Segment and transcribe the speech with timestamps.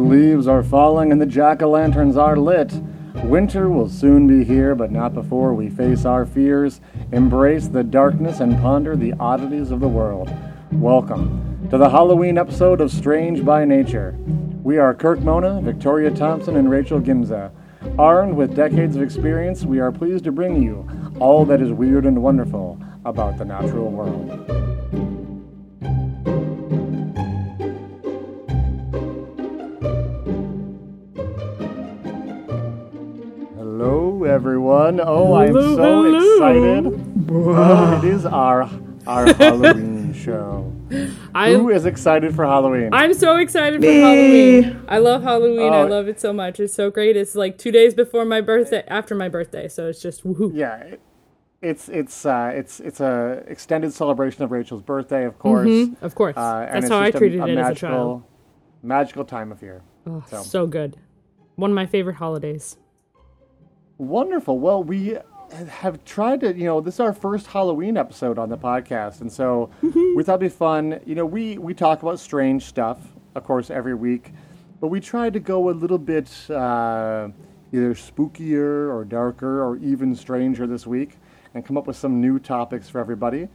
[0.00, 2.72] The leaves are falling and the jack o' lanterns are lit.
[3.22, 6.80] Winter will soon be here, but not before we face our fears,
[7.12, 10.34] embrace the darkness, and ponder the oddities of the world.
[10.72, 14.16] Welcome to the Halloween episode of Strange by Nature.
[14.62, 17.50] We are Kirk Mona, Victoria Thompson, and Rachel Gimza.
[17.98, 20.88] Armed with decades of experience, we are pleased to bring you
[21.20, 24.69] all that is weird and wonderful about the natural world.
[34.44, 35.00] Everyone.
[35.04, 36.78] Oh, I'm Hello, so hello.
[36.86, 37.30] excited.
[37.30, 38.70] Oh, it is our
[39.06, 40.72] our Halloween show.
[41.34, 42.88] I, Who is excited for Halloween?
[42.94, 44.00] I'm so excited for Me.
[44.00, 44.84] Halloween.
[44.88, 45.70] I love Halloween.
[45.74, 45.86] I Oh.
[45.86, 46.58] love it so much.
[46.58, 47.18] It's so great.
[47.18, 49.68] It's like two days before my birthday, after my birthday.
[49.68, 50.52] So it's just woohoo.
[50.54, 51.00] yeah, it,
[51.60, 55.68] it's it's uh, it's it's a extended celebration of Rachel's birthday, of course.
[55.68, 56.34] Mhm, Of course.
[56.34, 58.22] Uh, That's how I just a- treated a it as a magical, child.
[58.82, 59.82] Magical time of year.
[60.06, 60.42] Oh, so.
[60.42, 60.66] so.
[60.66, 60.96] good.
[61.56, 62.78] One of my favorite holidays.
[64.00, 64.58] Wonderful.
[64.58, 65.18] Well, we
[65.68, 69.30] have tried to, you know, this is our first Halloween episode on the podcast, and
[69.30, 71.00] so we thought it'd be fun.
[71.04, 72.98] You know, we we talk about strange stuff,
[73.34, 74.32] of course, every week,
[74.80, 77.28] but we tried to go a little bit uh,
[77.74, 81.18] either spookier or darker or even stranger this week,
[81.52, 83.48] and come up with some new topics for everybody.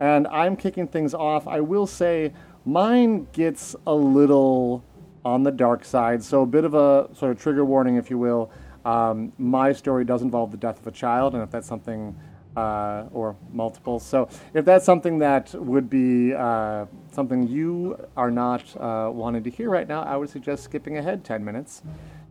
[0.00, 1.46] And I'm kicking things off.
[1.46, 2.32] I will say
[2.64, 4.82] mine gets a little
[5.24, 8.18] on the dark side, so a bit of a sort of trigger warning, if you
[8.18, 8.50] will.
[8.84, 12.16] Um, my story does involve the death of a child, and if that's something,
[12.56, 18.64] uh, or multiple, so if that's something that would be uh, something you are not
[18.76, 21.82] uh, wanting to hear right now, I would suggest skipping ahead 10 minutes.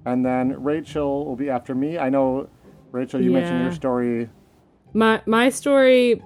[0.06, 1.98] And then Rachel will be after me.
[1.98, 2.50] I know,
[2.92, 4.30] Rachel, you mentioned your story.
[4.94, 6.22] My my story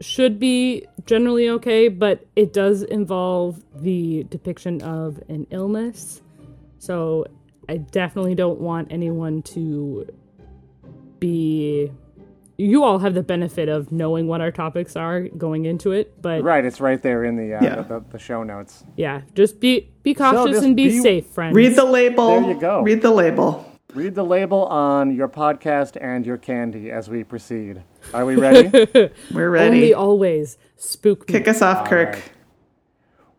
[0.00, 6.22] should be generally okay, but it does involve the depiction of an illness.
[6.78, 7.26] So
[7.70, 10.06] I definitely don't want anyone to
[11.18, 11.92] be
[12.56, 16.42] you all have the benefit of knowing what our topics are going into it, but
[16.42, 17.76] Right, it's right there in the, uh, Yeah.
[17.76, 18.84] the, the, the show notes.
[18.96, 21.54] yeah, just be be cautious just and be, be- safe, friends.
[21.54, 22.40] Read the label.
[22.40, 22.82] There you go.
[22.82, 23.64] Read the label.
[23.94, 27.82] Read the label on your podcast and your candy as we proceed.
[28.12, 28.68] Are we ready?
[29.32, 29.94] We're Only ready.
[29.94, 31.32] always spook me.
[31.38, 32.14] Kick us off, Kirk.
[32.14, 32.32] right.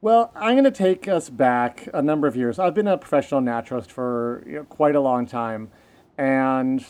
[0.03, 2.57] Well, I'm going to take us back a number of years.
[2.57, 5.69] I've been a professional naturalist for you know, quite a long time.
[6.17, 6.81] And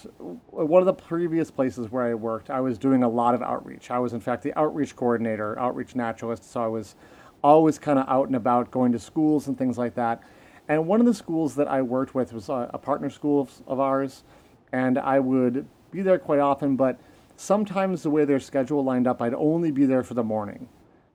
[0.50, 3.92] one of the previous places where I worked, I was doing a lot of outreach.
[3.92, 6.50] I was, in fact, the outreach coordinator, outreach naturalist.
[6.50, 6.96] So I was
[7.44, 10.24] always kind of out and about going to schools and things like that.
[10.70, 13.52] And one of the schools that I worked with was a, a partner school of,
[13.68, 14.24] of ours.
[14.72, 16.98] And I would be there quite often, but
[17.36, 20.70] sometimes the way their schedule lined up, I'd only be there for the morning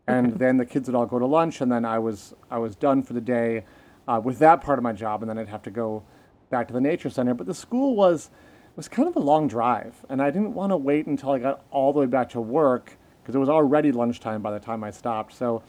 [0.07, 2.77] and then the kids would all go to lunch, and then I was I was
[2.77, 3.65] done for the day
[4.07, 6.03] uh, with that part of my job, and then I'd have to go
[6.51, 7.35] back to the nature center.
[7.35, 8.31] But the school was
[8.77, 11.65] was kind of a long drive, and I didn't want to wait until I got
[11.71, 14.91] all the way back to work because it was already lunchtime by the time I
[14.91, 15.35] stopped.
[15.35, 15.63] So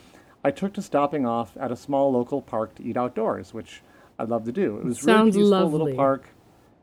[0.43, 3.81] I took to stopping off at a small local park to eat outdoors, which
[4.19, 4.77] I'd love to do.
[4.77, 5.79] It was really Sounds peaceful lovely.
[5.79, 6.29] little park.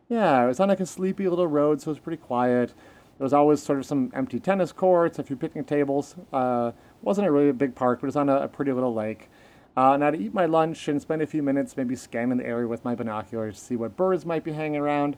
[0.08, 2.74] Yeah, it was on like a sleepy little road, so it was pretty quiet.
[3.18, 6.16] There was always sort of some empty tennis courts, a few picnic tables.
[6.32, 9.30] Uh, wasn't a really big park, but it was on a, a pretty little lake.
[9.76, 12.66] Uh, and I'd eat my lunch and spend a few minutes maybe scanning the area
[12.66, 15.16] with my binoculars to see what birds might be hanging around.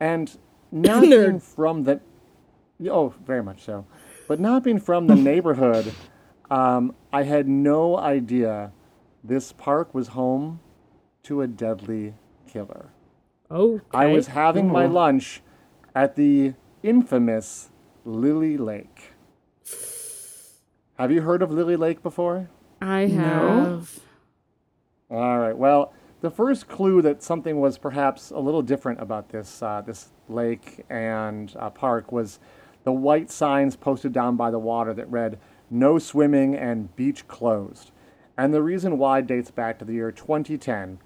[0.00, 0.36] And
[0.72, 2.00] not being from the,
[2.88, 3.86] oh, very much so,
[4.26, 5.92] but not being from the neighborhood,
[6.50, 8.72] um, I had no idea
[9.22, 10.60] this park was home
[11.24, 12.14] to a deadly
[12.48, 12.90] killer.
[13.50, 13.84] Okay.
[13.92, 15.42] I was having my lunch
[15.94, 16.54] at the
[16.88, 17.68] infamous
[18.06, 19.12] Lily Lake.
[20.98, 22.48] Have you heard of Lily Lake before?
[22.80, 24.00] I have.
[25.10, 25.56] All right.
[25.56, 30.08] Well, the first clue that something was perhaps a little different about this uh, this
[30.30, 32.38] lake and uh, park was
[32.84, 35.38] the white signs posted down by the water that read
[35.70, 37.90] "No swimming" and "Beach closed."
[38.38, 41.00] And the reason why dates back to the year 2010.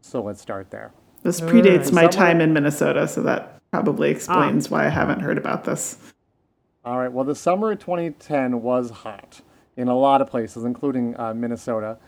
[0.00, 0.92] So let's start there.
[1.22, 5.38] This predates my Somewhere- time in Minnesota, so that probably explains why I haven't heard
[5.38, 5.98] about this.
[6.84, 7.12] All right.
[7.12, 9.42] Well, the summer of 2010 was hot
[9.76, 11.98] in a lot of places, including uh, Minnesota.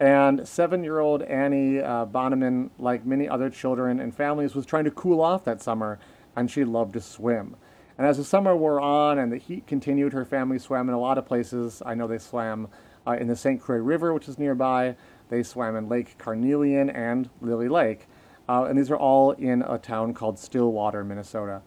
[0.00, 5.20] And seven-year-old Annie uh, Bahneman, like many other children and families, was trying to cool
[5.20, 6.00] off that summer,
[6.34, 7.54] and she loved to swim.
[7.96, 11.00] And as the summer wore on and the heat continued, her family swam in a
[11.00, 11.80] lot of places.
[11.86, 12.66] I know they swam
[13.06, 13.60] uh, in the St.
[13.60, 14.96] Croix River, which is nearby.
[15.28, 18.08] They swam in Lake Carnelian and Lily Lake.
[18.48, 21.62] Uh, and these are all in a town called Stillwater, Minnesota.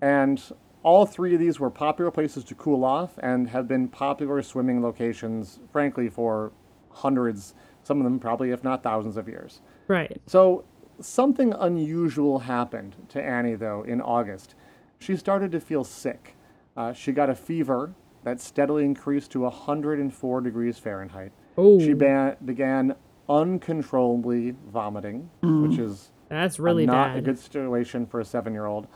[0.00, 0.42] And
[0.84, 4.82] all three of these were popular places to cool off and have been popular swimming
[4.82, 6.52] locations, frankly, for
[6.90, 9.60] hundreds, some of them probably, if not thousands of years.
[9.88, 10.20] Right.
[10.26, 10.64] So
[11.00, 14.54] something unusual happened to Annie, though, in August.
[14.98, 16.36] She started to feel sick.
[16.76, 21.32] Uh, she got a fever that steadily increased to 104 degrees Fahrenheit.
[21.58, 21.80] Oh.
[21.80, 22.94] She ba- began
[23.28, 28.66] uncontrollably vomiting, which is That's uh, really not a good situation for a seven year
[28.66, 28.88] old.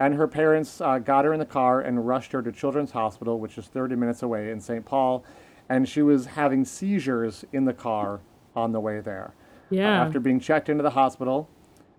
[0.00, 3.38] And her parents uh, got her in the car and rushed her to Children's Hospital,
[3.38, 4.84] which is 30 minutes away in St.
[4.84, 5.24] Paul.
[5.68, 8.20] And she was having seizures in the car
[8.56, 9.34] on the way there.
[9.68, 10.04] Yeah.
[10.04, 11.48] After being checked into the hospital,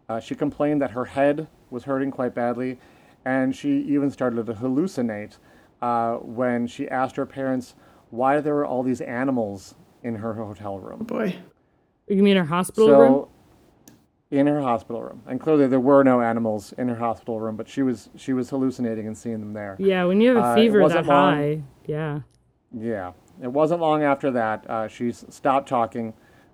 [0.10, 2.80] uh, she complained that her head was hurting quite badly,
[3.24, 5.38] and she even started to hallucinate
[5.82, 7.76] uh, when she asked her parents
[8.10, 11.04] why there were all these animals in her hotel room.
[11.06, 11.38] Boy.
[12.10, 13.28] you mean her hospital room?
[14.32, 17.68] In her hospital room, and clearly there were no animals in her hospital room, but
[17.68, 19.76] she was she was hallucinating and seeing them there.
[19.78, 21.36] Yeah, when you have a Uh, fever that long.
[21.36, 21.64] high.
[21.86, 22.22] Yeah.
[22.72, 23.12] Yeah,
[23.42, 26.14] it wasn't long after that uh, she stopped talking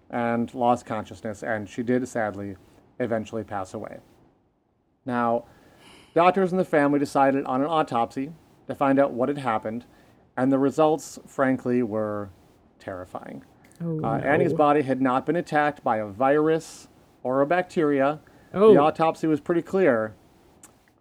[0.09, 2.55] and lost consciousness, and she did sadly
[2.99, 3.99] eventually pass away.
[5.05, 5.43] Now,
[6.15, 8.31] doctors and the family decided on an autopsy
[8.67, 9.85] to find out what had happened,
[10.35, 12.29] and the results, frankly, were
[12.79, 13.43] terrifying.
[13.79, 14.23] Oh, Uh, no.
[14.23, 16.87] Annie's body had not been attacked by a virus
[17.27, 18.19] or a bacteria.
[18.53, 18.73] Oh.
[18.73, 20.15] The autopsy was pretty clear.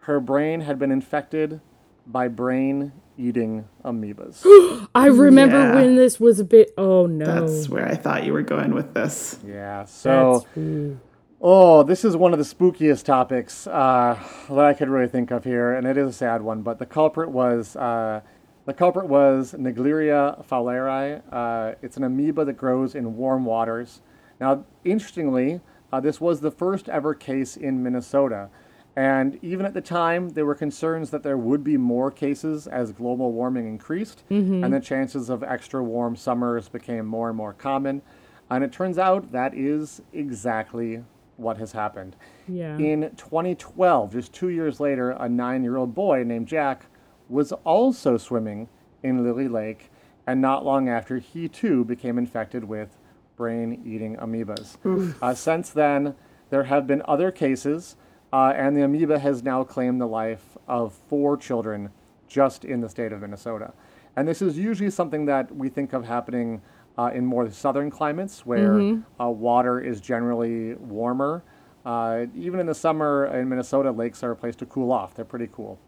[0.01, 1.61] Her brain had been infected
[2.07, 4.43] by brain eating amoebas.
[4.95, 5.75] I remember Yeah.
[5.77, 6.73] when this was a bit.
[6.77, 7.25] Oh no.
[7.47, 9.39] That's where I thought you were going with this.
[9.47, 10.45] yeah, so.
[10.55, 10.97] That's-
[11.39, 14.19] Oh, this is one of the spookiest topics uh,
[14.49, 16.63] that I could really think of here, and it is a sad one.
[16.63, 18.23] But the culprit was uh,
[18.65, 21.21] the culprit was Naegleria fowleri.
[21.31, 24.01] Uh, it's an amoeba that grows in warm waters.
[24.41, 25.61] Now, interestingly,
[25.97, 28.51] uh, this was the first ever case in Minnesota,
[28.95, 32.93] and even at the time, there were concerns that there would be more cases as
[32.93, 34.23] global warming increased,
[34.65, 38.03] and the chances of extra warm summers became more and more common.
[38.51, 41.03] And it turns out that is exactly
[41.37, 42.15] what has happened.
[42.47, 42.77] Yeah.
[42.79, 46.87] In 2012, just two years later, a nine year old boy named Jack
[47.29, 48.69] was also swimming
[49.03, 49.91] in Lily Lake,
[50.27, 52.99] and not long after, he too became infected with
[53.41, 54.77] brain eating amoebas.
[55.23, 56.15] Uh, since then,
[56.51, 57.97] there have been other cases,
[58.33, 61.91] uh, and the amoeba has now claimed the life of four children
[62.29, 63.73] just in the state of Minnesota.
[64.17, 66.63] And this is usually something that we think of happening
[66.99, 68.81] uh, in more southern climates where
[69.21, 71.43] uh, water is generally warmer.
[71.85, 75.15] Uh, even in the summer in Minnesota, lakes are a place to cool off.
[75.15, 75.79] They're pretty cool.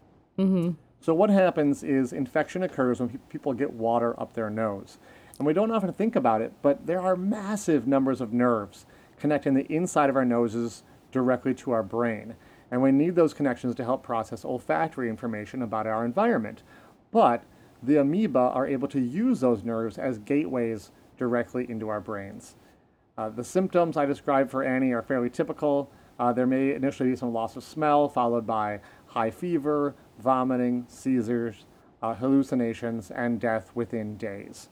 [1.01, 4.97] So what happens is infection occurs when pe- people get water up their nose.
[5.39, 8.85] And we don't often think about it, but there are massive numbers of nerves
[9.17, 12.35] connecting the inside of our noses directly to our brain.
[12.71, 16.61] And we need those connections to help process olfactory information about our environment.
[17.11, 17.43] But
[17.81, 22.55] the amoeba are able to use those nerves as gateways directly into our brains.
[23.17, 25.89] Uh, the symptoms I described for Annie are fairly typical.
[26.19, 31.65] Uh, there may initially be some loss of smell, followed by high fever, vomiting, seizures,
[32.01, 34.69] uh, hallucinations, and death within days.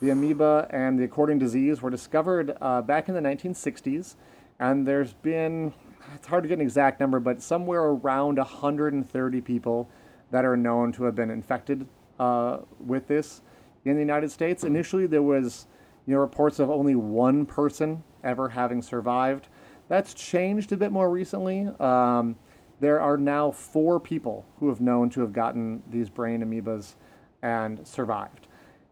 [0.00, 4.14] The amoeba and the according disease were discovered uh, back in the 1960s,
[4.60, 5.72] and there's been,
[6.14, 9.90] it's hard to get an exact number, but somewhere around 130 people
[10.30, 11.86] that are known to have been infected
[12.20, 13.42] uh, with this
[13.84, 14.62] in the United States.
[14.62, 15.66] Initially, there was
[16.06, 19.48] you know, reports of only one person ever having survived.
[19.88, 21.68] That's changed a bit more recently.
[21.80, 22.36] Um,
[22.80, 26.94] there are now four people who have known to have gotten these brain amoebas
[27.42, 28.47] and survived.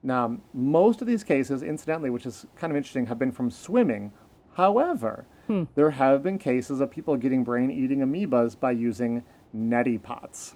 [0.07, 4.13] Now, most of these cases, incidentally, which is kind of interesting, have been from swimming.
[4.55, 5.27] However,
[5.75, 10.55] there have been cases of people getting brain eating amoebas by using neti pots.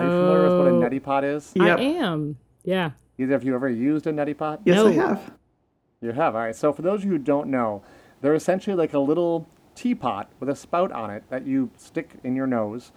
[0.00, 0.80] Are you familiar with what a Oh.
[0.80, 1.52] neti pot is?
[1.54, 1.78] Yep.
[1.78, 2.38] I am.
[2.64, 2.90] Yeah.
[3.18, 4.60] Either of you ever used a neti pot?
[4.64, 5.06] Yes, I No.
[5.06, 5.32] have.
[6.00, 6.34] You have.
[6.34, 6.54] All right.
[6.56, 7.82] So for those of you who don't know,
[8.20, 12.34] they're essentially like a little teapot with a spout on it that you stick in
[12.34, 12.90] your nose,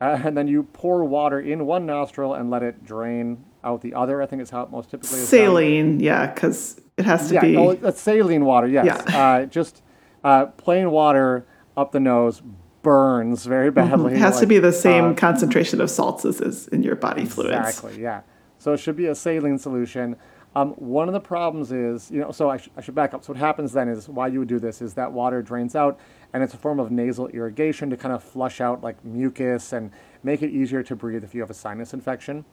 [0.00, 3.94] uh, and then you pour water in one nostril and let it drain out the
[3.94, 4.22] other.
[4.22, 5.38] I think is how it most typically is done.
[5.40, 7.40] Saline, yeah, because it has to Yeah.
[7.40, 7.56] be.
[7.56, 8.68] Oh, it's saline water.
[8.68, 8.86] Yes.
[9.08, 9.18] Yeah.
[9.18, 9.82] Uh, just
[10.22, 12.42] uh, plain water up the nose
[12.82, 14.06] burns very badly.
[14.12, 14.16] Mm-hmm.
[14.16, 17.24] it has to be the same uh, concentration of salts as is in your body
[17.24, 17.54] fluids.
[17.56, 18.20] Exactly, yeah.
[18.58, 20.16] So it should be a saline solution.
[20.56, 23.24] Um, one of the problems is, you know, so I, sh- I should back up.
[23.24, 25.98] So what happens then is why you would do this is that water drains out
[26.32, 29.90] and it's a form of nasal irrigation to kind of flush out like mucus and
[30.22, 32.44] make it easier to breathe if you have a sinus infection.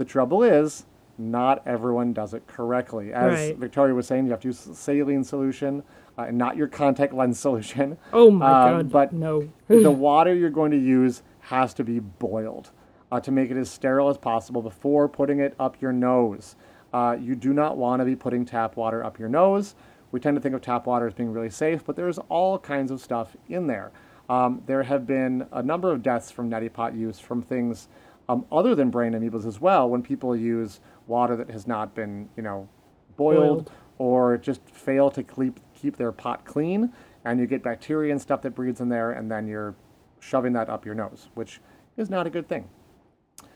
[0.00, 0.86] The trouble is,
[1.18, 3.12] not everyone does it correctly.
[3.12, 3.54] As Right.
[3.58, 5.82] Victoria was saying, you have to use saline solution
[6.16, 7.98] uh, and not your contact lens solution.
[8.10, 8.90] Oh my Um, god.
[8.90, 9.50] But no.
[9.68, 12.70] the water you're going to use has to be boiled
[13.12, 16.56] uh, to make it as sterile as possible before putting it up your nose.
[16.94, 19.74] Uh, you do not want to be putting tap water up your nose,
[20.12, 22.90] we tend to think of tap water as being really safe, but there's all kinds
[22.90, 23.92] of stuff in there.
[24.30, 27.86] Um, there have been a number of deaths from neti pot use from things
[28.30, 32.28] um, other than brain amoebas as well, when people use water that has not been,
[32.36, 32.68] you know,
[33.16, 33.72] boiled, Boiled.
[33.98, 36.92] or just fail to keep keep their pot clean,
[37.24, 39.74] and you get bacteria and stuff that breeds in there, and then you're
[40.20, 41.60] shoving that up your nose, which
[41.96, 42.68] is not a good thing.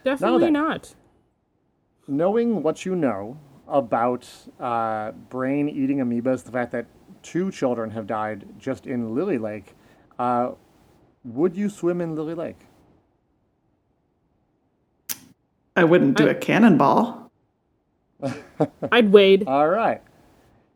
[0.05, 0.95] Definitely not.
[2.09, 3.39] knowing what you know
[3.69, 4.29] about
[4.61, 6.87] uh, brain eating amoebas, the fact that
[7.23, 9.75] two children have died just in Lily Lake,
[10.19, 10.51] uh,
[11.25, 12.59] would you swim in Lily Lake?
[15.77, 17.31] I wouldn't do a cannonball.
[18.93, 19.45] I'd wade.
[19.47, 20.01] All right.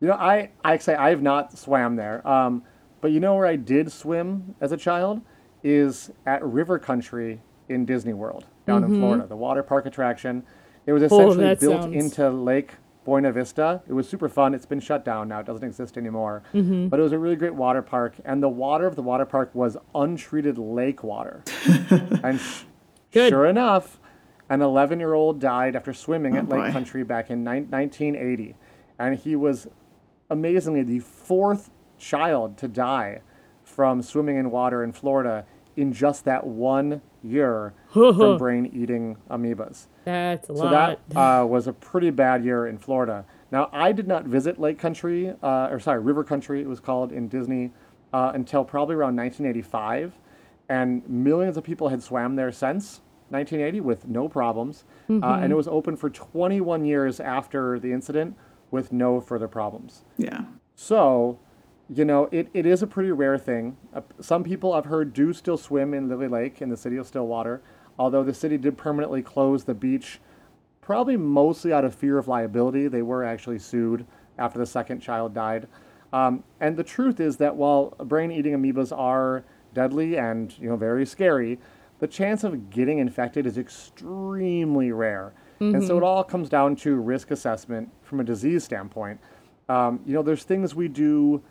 [0.01, 2.63] You know, I I say I have not swam there, um,
[3.01, 5.21] but you know where I did swim as a child
[5.63, 10.43] is at River Country in Disney World down in Florida, the water park attraction.
[10.87, 12.73] It was essentially that built sounds- into Lake
[13.05, 13.83] Buena Vista.
[13.89, 14.55] It was super fun.
[14.55, 15.41] It's been shut down now.
[15.41, 16.43] It doesn't exist anymore.
[16.53, 19.51] But it was a really great water park, and the water of the water park
[19.55, 21.43] was untreated lake water.
[22.23, 22.63] and sh-
[23.13, 23.99] sure enough,
[24.51, 26.73] an 11 year old died after swimming at Lake boy.
[26.73, 28.55] Country back in nine- 1980.
[28.99, 29.69] And he was
[30.31, 33.21] amazingly the fourth child to die
[33.65, 35.45] from swimming in water in Florida
[35.77, 39.87] in just that one year from brain eating amoebas.
[40.05, 41.01] That's a So lot.
[41.11, 43.25] that uh, was a pretty bad year in Florida.
[43.51, 47.13] Now, I did not visit Lake Country, uh, or sorry, River Country, it was called
[47.13, 47.73] in Disney,
[48.13, 50.13] uh, until probably around 1985.
[50.69, 53.01] And millions of people had swam there since
[53.31, 54.85] 1980 with no problems.
[55.23, 58.37] Uh, and it was open for 21 years after the incident
[58.71, 60.05] with no further problems.
[60.17, 60.45] Yeah.
[60.75, 61.39] So,
[61.89, 63.77] you know, it, it is a pretty rare thing.
[63.95, 67.07] Uh, some people I've heard do still swim in Lily Lake in the city of
[67.07, 67.63] Stillwater,
[67.99, 70.21] although the city did permanently close the beach,
[70.81, 72.89] probably mostly out of fear of liability.
[72.89, 74.07] They were actually sued
[74.39, 75.67] after the second child died.
[76.13, 79.45] Um, and the truth is that while brain eating amoebas are
[79.75, 81.59] deadly and, you know, very scary,
[82.01, 85.33] the chance of getting infected is extremely rare.
[85.75, 89.19] And so it all comes down to risk assessment from a disease standpoint.
[89.69, 91.43] Um, you know, there's things we do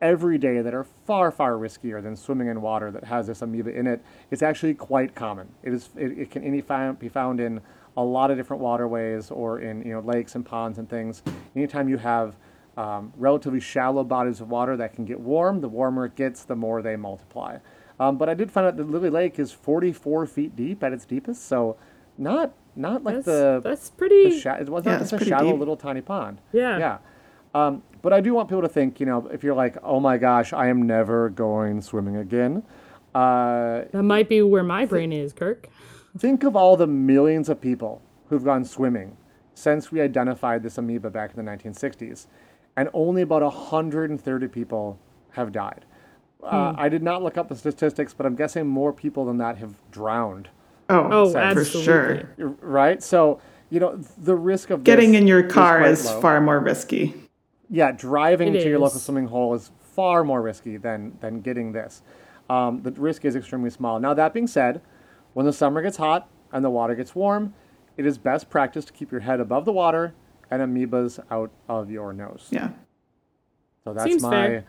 [0.00, 3.74] every day that are far, far riskier than swimming in water that has this amoeba
[3.74, 4.02] in it.
[4.30, 5.48] It's actually quite common.
[5.62, 5.90] It is.
[5.96, 7.60] It, it can any found, be found in
[7.96, 11.22] a lot of different waterways or in you know lakes and ponds and things.
[11.54, 12.36] Anytime you have
[12.76, 16.56] um, relatively shallow bodies of water that can get warm, the warmer it gets, the
[16.56, 17.58] more they multiply.
[17.98, 21.04] Um, but I did find out that Lily Lake is 44 feet deep at its
[21.06, 21.76] deepest, so
[22.18, 24.30] not not like that's, the that's pretty.
[24.30, 25.58] the sha- it was Yeah, not just a shallow deep.
[25.58, 26.38] little tiny pond.
[26.52, 26.78] Yeah.
[26.78, 26.98] Yeah.
[27.54, 30.18] Um, but I do want people to think, you know, if you're like, oh my
[30.18, 32.62] gosh, I am never going swimming again,
[33.14, 35.68] uh, that might be where my brain is, Kirk.
[36.18, 39.16] think of all the millions of people who've gone swimming
[39.54, 42.26] since we identified this amoeba back in the 1960s,
[42.76, 44.98] and only about 130 people
[45.30, 45.86] have died.
[46.42, 46.80] Uh, Hmm.
[46.80, 49.74] I did not look up the statistics, but I'm guessing more people than that have
[49.90, 50.48] drowned.
[50.88, 51.82] Oh, Oh, for absolutely.
[51.82, 52.22] sure.
[52.60, 53.02] Right?
[53.02, 53.40] So,
[53.70, 57.14] you know, the risk of Getting this in your car quite is far more risky.
[57.68, 61.72] yeah, driving It to your local swimming hole is far more risky than than getting
[61.72, 62.02] this.
[62.48, 63.98] Um, the risk is extremely small.
[63.98, 64.80] Now that being said,
[65.32, 67.54] when the summer gets hot and the water gets warm,
[67.96, 70.14] it is best practice to keep your head above the water
[70.50, 72.46] and amoebas out of your nose.
[72.52, 72.68] Yeah.
[73.82, 74.64] So that's Seems my fair.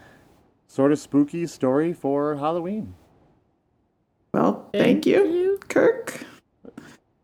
[0.67, 2.93] Sort of spooky story for Halloween.
[4.33, 5.59] Well, thank, Thank you, you.
[5.67, 6.23] Kirk.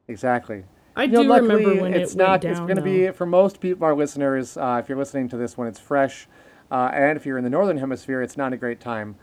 [0.08, 0.64] Exactly.
[0.96, 2.30] I You know, do luckily, remember when it's it not.
[2.30, 2.52] went down.
[2.52, 4.58] it's going to be for most people, our listeners.
[4.58, 6.28] Uh, if you're listening to this when it's fresh,
[6.72, 9.16] uh, and if you're in the northern hemisphere, it's not a great time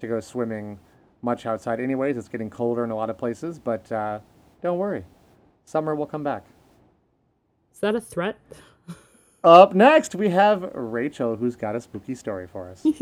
[0.00, 0.78] to go swimming
[1.22, 1.80] much outside.
[1.80, 4.18] Anyways, it's getting colder in a lot of places, but uh,
[4.62, 5.04] don't worry,
[5.64, 6.44] summer will come back.
[7.72, 8.36] Is that a threat?
[9.44, 12.84] Up next, we have Rachel, who's got a spooky story for us.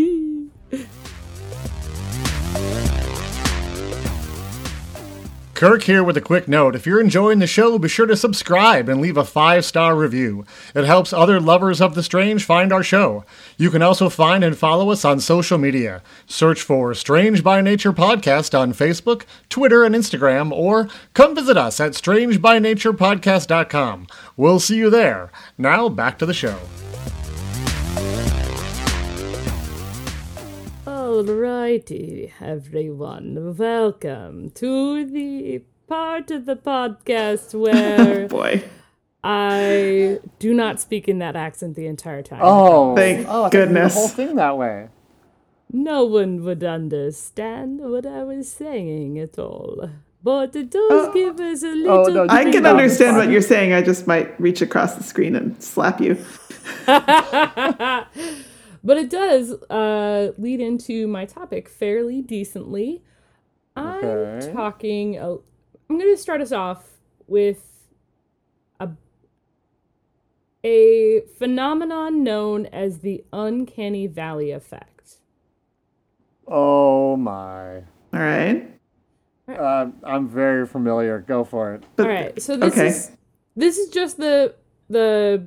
[5.61, 6.75] Kirk here with a quick note.
[6.75, 10.47] If you're enjoying the show, be sure to subscribe and leave a five star review.
[10.75, 13.27] It helps other lovers of the strange find our show.
[13.59, 16.03] You can also find and follow us on social media.
[16.27, 21.79] Search for Strange by Nature Podcast on Facebook, Twitter, and Instagram, or come visit us
[21.79, 24.07] at strangebynaturepodcast.com.
[24.39, 25.31] We'll see you there.
[25.59, 26.59] Now, back to the show.
[31.11, 33.57] Alrighty, everyone.
[33.57, 38.63] Welcome to the part of the podcast where oh, Boy.
[39.25, 42.39] I do not speak in that accent the entire time.
[42.41, 43.95] Oh, Thank oh, I thought you did goodness.
[43.95, 44.89] The whole thing that way.
[45.73, 49.91] No one would understand what I was saying at all.
[50.23, 51.13] But it does oh.
[51.13, 52.21] give us a oh, little.
[52.21, 53.73] Oh, no, I can understand what you're saying.
[53.73, 56.25] I just might reach across the screen and slap you.
[58.83, 63.03] but it does uh, lead into my topic fairly decently.
[63.77, 64.47] Okay.
[64.47, 65.19] I'm talking.
[65.19, 65.37] Uh,
[65.89, 67.89] I'm going to start us off with
[68.79, 68.89] a
[70.65, 75.19] a phenomenon known as the uncanny valley effect.
[76.47, 77.77] Oh my.
[78.13, 78.81] All right.
[79.49, 81.21] Uh, I'm very familiar.
[81.21, 81.85] Go for it.
[81.99, 82.89] All right, so this okay.
[82.89, 83.11] is
[83.57, 84.55] this is just the
[84.89, 85.47] the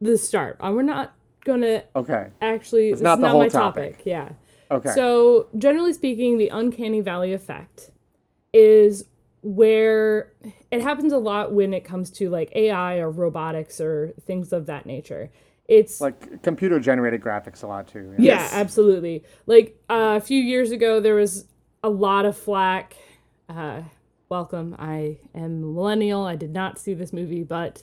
[0.00, 0.56] the start.
[0.60, 2.28] Uh, we're not gonna Okay.
[2.40, 2.90] actually.
[2.90, 4.02] It's this not is the not whole my topic.
[4.04, 4.30] Yeah.
[4.70, 4.90] Okay.
[4.90, 7.90] So generally speaking, the uncanny valley effect
[8.52, 9.04] is
[9.42, 10.32] where
[10.70, 14.66] it happens a lot when it comes to like AI or robotics or things of
[14.66, 15.30] that nature.
[15.68, 18.10] It's like computer generated graphics a lot too.
[18.18, 18.52] yeah, Yes.
[18.52, 19.24] absolutely.
[19.46, 21.46] Like uh, a few years ago, there was
[21.82, 22.96] a lot of flack.
[23.48, 23.82] Uh,
[24.28, 24.74] welcome.
[24.78, 26.24] I am millennial.
[26.24, 27.82] I did not see this movie, but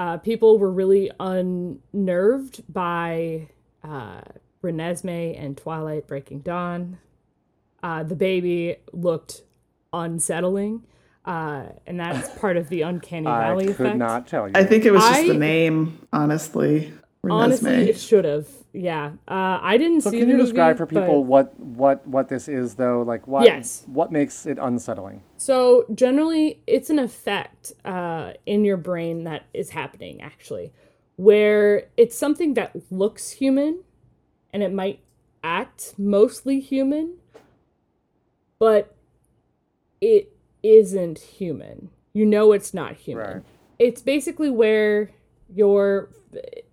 [0.00, 3.50] uh, people were really unnerved by
[3.84, 4.22] uh,
[4.62, 6.96] Renesmee and Twilight Breaking Dawn.
[7.82, 9.42] Uh, the baby looked
[9.92, 10.84] unsettling,
[11.26, 13.98] uh, and that's part of the uncanny valley I valley could effect.
[13.98, 14.52] not tell you.
[14.54, 16.94] I think it was just I- the name, honestly.
[17.28, 17.88] Honestly, Renesmee.
[17.88, 18.48] it should have.
[18.72, 21.24] Yeah, uh, I didn't so see So, can the you movie, describe for but- people
[21.24, 23.02] what what what this is though?
[23.02, 23.84] Like what Yes.
[23.86, 25.22] what makes it unsettling?
[25.36, 30.72] So generally, it's an effect uh, in your brain that is happening actually,
[31.16, 33.80] where it's something that looks human,
[34.52, 35.00] and it might
[35.44, 37.14] act mostly human,
[38.58, 38.94] but
[40.00, 41.90] it isn't human.
[42.14, 43.26] You know it's not human.
[43.26, 43.42] Right.
[43.78, 45.10] It's basically where
[45.54, 46.08] you're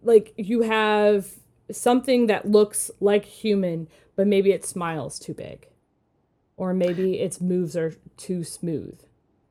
[0.03, 1.27] like you have
[1.71, 5.67] something that looks like human, but maybe it smiles too big.
[6.55, 8.99] Or maybe its moves are too smooth.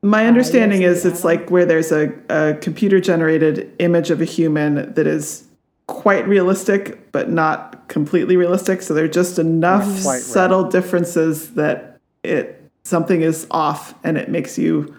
[0.03, 4.25] My understanding yes, is it's like where there's a, a computer generated image of a
[4.25, 5.47] human that is
[5.87, 8.81] quite realistic, but not completely realistic.
[8.81, 10.21] So there are just enough Quite right.
[10.21, 14.93] subtle differences that it something is off and it makes you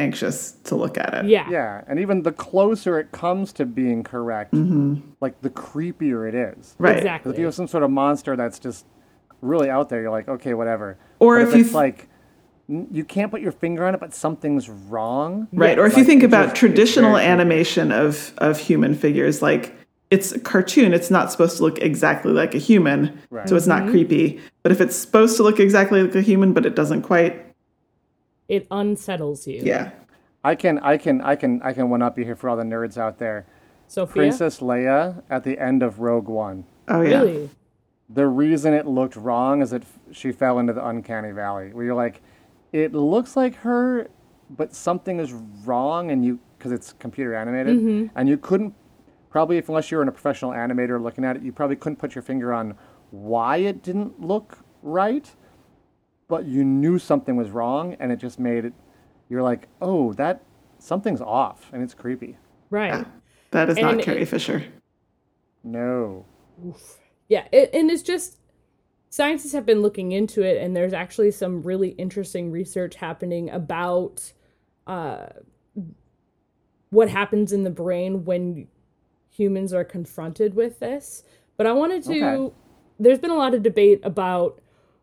[0.00, 1.24] anxious to look at it.
[1.26, 1.48] Yeah.
[1.50, 5.00] Yeah, and even the closer it comes to being correct, mm-hmm.
[5.20, 6.74] like the creepier it is.
[6.78, 6.94] Right.
[6.94, 7.32] 'Cause Exactly.
[7.32, 8.86] if you have some sort of monster that's just
[9.42, 10.96] really out there, you're like, okay, whatever.
[11.18, 12.08] Or But if if, you it's th- like
[12.68, 15.48] you can't put your finger on it, but something's wrong.
[15.52, 15.76] Right.
[15.78, 19.74] Or if you think about just- traditional animation of of human figures, like
[20.10, 23.18] it's a cartoon, it's not supposed to look exactly like a human.
[23.30, 23.48] Right.
[23.48, 23.90] So it's not mm-hmm.
[23.90, 24.40] creepy.
[24.62, 27.44] But if it's supposed to look exactly like a human, but it doesn't quite,
[28.50, 29.62] It unsettles you.
[29.64, 29.92] yeah.
[30.42, 32.62] I can, I can, I can, I can one up you here for all the
[32.64, 33.46] nerds out there.
[33.86, 34.22] Sophia?
[34.22, 36.64] Princess Leia at the end of Rogue One.
[36.88, 37.20] Oh yeah.
[37.20, 37.50] Really?
[38.08, 41.94] The reason it looked wrong is that she fell into the uncanny valley, where you're
[41.94, 42.22] like,
[42.72, 44.08] it looks like her,
[44.48, 48.18] but something is wrong, and you because it's computer animated, mm-hmm.
[48.18, 48.74] and you couldn't
[49.30, 51.96] probably if unless you were in a professional animator looking at it, you probably couldn't
[51.96, 52.76] put your finger on
[53.10, 55.34] why it didn't look right,
[56.30, 58.72] but you knew something was wrong, and it just made it.
[59.28, 60.42] You're like, oh, that
[60.78, 62.38] something's off, and it's creepy.
[62.70, 63.06] Right.
[63.50, 64.64] That is And not it- Carrie Fisher.
[65.62, 66.24] No.
[67.28, 67.46] Yeah.
[67.52, 68.38] It, and it's just
[69.10, 74.32] scientists have been looking into it, and there's actually some really interesting research happening about
[74.86, 75.26] uh,
[76.90, 78.68] what happens in the brain when
[79.28, 81.22] humans are confronted with this.
[81.56, 82.10] But I wanted to.
[82.46, 82.54] Okay.
[82.98, 84.60] There's been a lot of debate about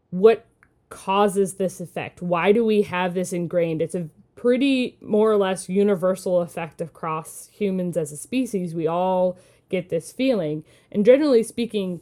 [0.09, 0.46] what
[0.89, 2.21] causes this effect.
[2.21, 3.81] Why do we have this ingrained?
[3.81, 8.73] It's a pretty more or less universal effect across humans as a species.
[8.73, 9.37] We all
[9.69, 10.63] get this feeling.
[10.91, 12.01] And generally speaking,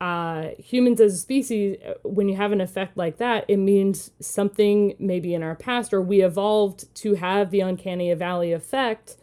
[0.00, 4.94] uh, humans as a species, when you have an effect like that, it means something
[4.98, 9.16] maybe in our past or we evolved to have the uncanny valley effect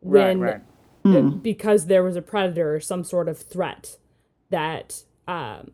[0.00, 0.60] when right,
[1.04, 1.16] right.
[1.16, 3.96] uh, because there was a predator or some sort of threat
[4.50, 5.70] that um,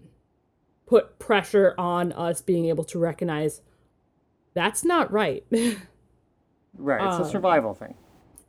[0.87, 3.61] put pressure on us being able to recognize
[4.55, 5.45] that's not right.
[6.79, 7.07] Right.
[7.07, 7.95] It's Um, a survival thing.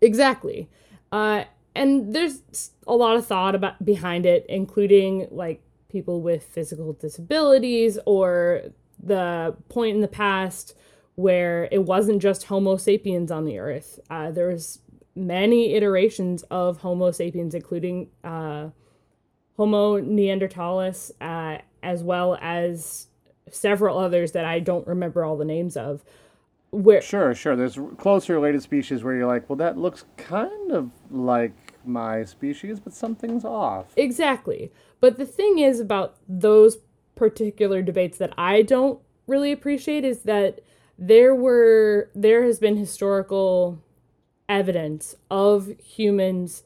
[0.01, 0.69] exactly.
[1.13, 1.45] Uh,
[1.75, 7.97] and there's a lot of thought about behind it, including like people with physical disabilities
[8.05, 8.63] or
[9.01, 10.75] the point in the past
[11.15, 13.99] where it wasn't just Homo sapiens on the earth.
[14.09, 14.79] Uh, there was
[15.15, 18.69] many iterations of Homo sapiens, including uh,
[19.55, 23.07] Homo neanderthalis, uh, as well as
[23.49, 26.03] several others that I don't remember all the names of.
[26.71, 27.55] Where Sure, sure.
[27.55, 31.53] There's closely related species where you're like, well, that looks kind of like
[31.85, 33.93] my species, but something's off.
[33.95, 34.69] Exactly.
[34.99, 36.77] But the thing is about those
[37.15, 40.59] particular debates that I don't really appreciate is that
[40.99, 43.81] there were there has been historical
[44.49, 46.63] evidence of humans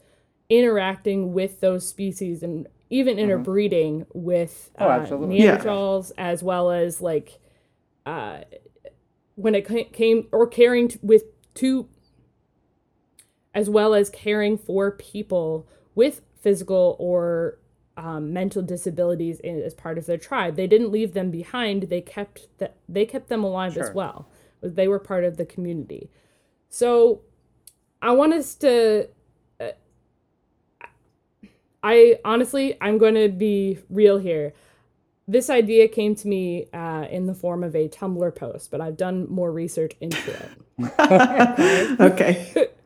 [0.49, 5.41] interacting with those species and even interbreeding with Oh, uh, absolutely.
[5.41, 5.56] Yeah.
[6.17, 7.39] As well as like
[8.06, 8.41] uh,
[9.36, 11.23] when it came or caring t- with
[11.56, 11.88] two
[13.54, 17.58] as well as caring for people with physical or
[17.97, 20.56] um, mental disabilities in, as part of their tribe.
[20.56, 21.84] They didn't leave them behind.
[21.84, 24.30] They kept that they kept them alive as well.
[24.62, 26.10] They were part of the community.
[26.69, 27.21] So
[28.01, 29.08] I want us to.
[31.83, 34.53] I honestly, I'm going to be real here.
[35.27, 38.97] This idea came to me uh, in the form of a Tumblr post, but I've
[38.97, 40.49] done more research into it.
[41.99, 42.67] Okay.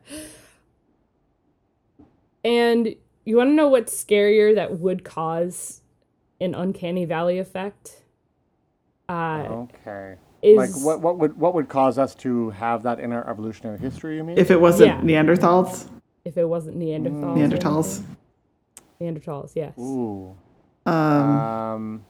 [2.44, 5.80] And you want to know what's scarier that would cause
[6.40, 8.02] an uncanny valley effect?
[9.08, 10.14] Uh, Okay.
[10.42, 13.78] is Like what what would what would cause us to have that in our evolutionary
[13.80, 14.16] history?
[14.16, 14.38] You mean?
[14.38, 15.00] If it wasn't Yeah.
[15.00, 15.88] Neanderthals,
[16.24, 17.22] if it wasn't Neanderthals?
[17.24, 18.02] or Neanderthals.
[19.00, 19.20] Anything?
[19.22, 19.76] Neanderthals, yes.
[19.78, 20.34] Ooh.
[20.84, 22.04] Um, Um.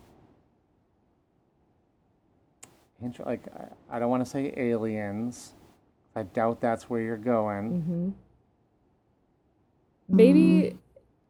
[3.25, 5.53] Like I, I don't want to say aliens.
[6.15, 7.71] I doubt that's where you're going.
[7.71, 8.11] Mm-hmm.
[10.09, 10.77] Maybe,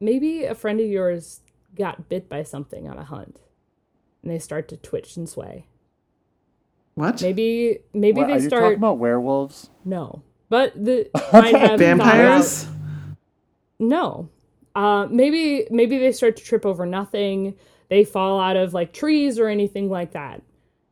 [0.01, 1.41] maybe a friend of yours
[1.75, 3.41] got bit by something on a hunt,
[4.23, 5.67] and they start to twitch and sway.
[6.95, 7.21] what?
[7.21, 8.63] Maybe, maybe What, they are you start.
[8.63, 9.71] talking about werewolves?
[9.85, 12.65] No, but the might have Vampires?
[12.65, 12.77] about-
[13.81, 14.29] No.
[14.77, 17.55] Uh, maybe maybe they start to trip over nothing.
[17.89, 20.43] They fall out of like trees or anything like that.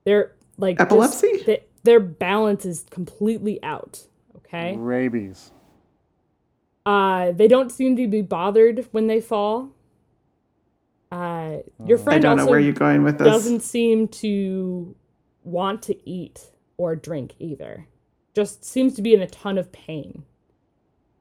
[0.05, 1.43] They're like just- Epilepsy?
[1.45, 4.07] they- their balance is completely out.
[4.37, 4.75] Okay.
[4.77, 5.53] Rabies.
[6.87, 9.71] Uh, they don't seem to be bothered when they fall.
[11.13, 13.27] Uh, your I friend don't know also where you're going with this.
[13.27, 14.97] doesn't seem to
[15.45, 17.87] want to eat or drink either.
[18.35, 20.25] Just seems to be in a ton of pain.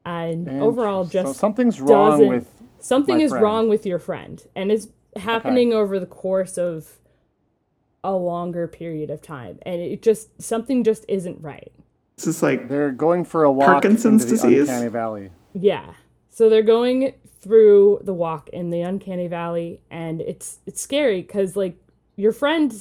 [0.04, 2.46] And overall, just so something's wrong with.
[2.78, 3.42] something my is friend.
[3.42, 6.98] wrong with your friend, and it's happening over the course of
[8.02, 11.72] a longer period of time, and it just something just isn't right.
[12.16, 14.68] This is like They're going for a walk Parkinson's into the disease?
[14.68, 15.30] uncanny valley.
[15.54, 15.94] Yeah.
[16.28, 21.56] So they're going through the walk in the uncanny valley and it's it's scary cuz
[21.56, 21.76] like
[22.16, 22.72] your friend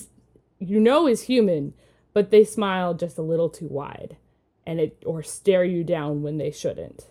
[0.59, 1.73] you know is human,
[2.13, 4.17] but they smile just a little too wide
[4.67, 7.07] and it or stare you down when they shouldn't.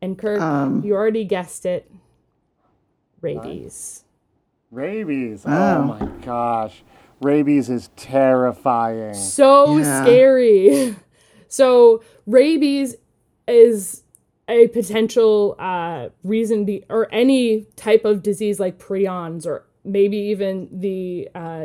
[0.00, 1.90] And Kirk, Um, you already guessed it.
[3.20, 4.04] Rabies.
[4.70, 5.44] Rabies.
[5.46, 5.50] Oh.
[5.50, 5.82] Oh.
[5.82, 6.82] my gosh.
[7.20, 9.14] Rabies is terrifying.
[9.14, 10.04] so Yeah.
[10.04, 10.96] scary.
[11.50, 12.94] So rabies
[13.46, 14.02] is
[14.48, 20.68] a potential uh, reason be or any type of disease like prions or maybe even
[20.70, 21.64] the uh,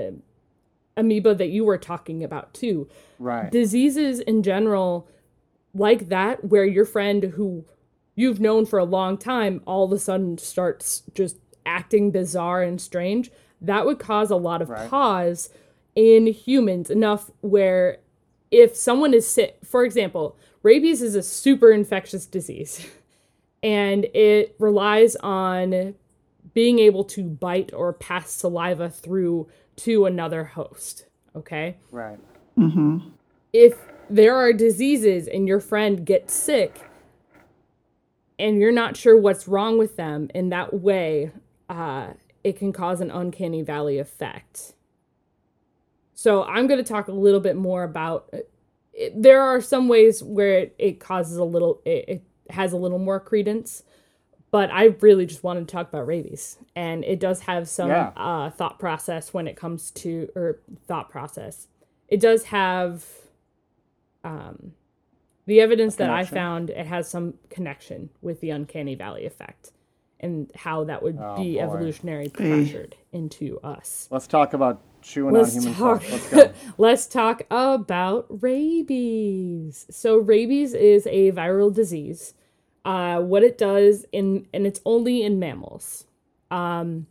[0.96, 2.88] amoeba that you were talking about too.
[3.20, 3.52] Right.
[3.52, 5.06] Diseases in general
[5.74, 7.66] like that where your friend who
[8.16, 12.80] you've known for a long time all of a sudden starts just acting bizarre and
[12.82, 14.90] strange, that would cause a lot of Right.
[14.90, 15.50] pause
[15.96, 18.00] in humans enough where
[18.52, 22.86] if someone is sick, for example, rabies is a super infectious disease
[23.64, 25.96] and it relies on
[26.54, 29.48] being able to bite or pass saliva through
[29.78, 31.06] to another host.
[31.36, 32.20] Okay right.
[32.60, 33.00] Mm-hmm.
[33.54, 33.76] if
[34.10, 36.82] there are diseases and your friend gets sick
[38.40, 41.32] and you're not sure what's wrong with them in that way,
[41.70, 42.08] uh,
[42.44, 44.74] it can cause an uncanny valley effect.
[46.14, 48.34] So I'm going to talk a little bit more about.
[48.94, 52.78] It, there are some ways where it, it causes a little, it, it has a
[52.78, 53.84] little more credence,
[54.52, 58.12] but I really just wanted to talk about rabies, and it does have some Yeah.
[58.16, 61.68] uh, thought process when it comes to or thought process.
[62.08, 63.04] It does have
[64.24, 64.74] um,
[65.46, 66.70] the evidence that I found.
[66.70, 69.72] It has some connection with the uncanny valley effect
[70.20, 71.62] and how that would Oh, be boy.
[71.64, 74.08] evolutionary pressured into us.
[74.10, 76.04] Let's talk about chewing Let's on human talk.
[76.32, 76.58] Let's.
[76.78, 79.86] Let's talk about rabies.
[79.90, 82.34] So rabies is a viral disease.
[82.86, 86.06] Uh, what it does in and it's only in mammals.
[86.52, 87.08] Um,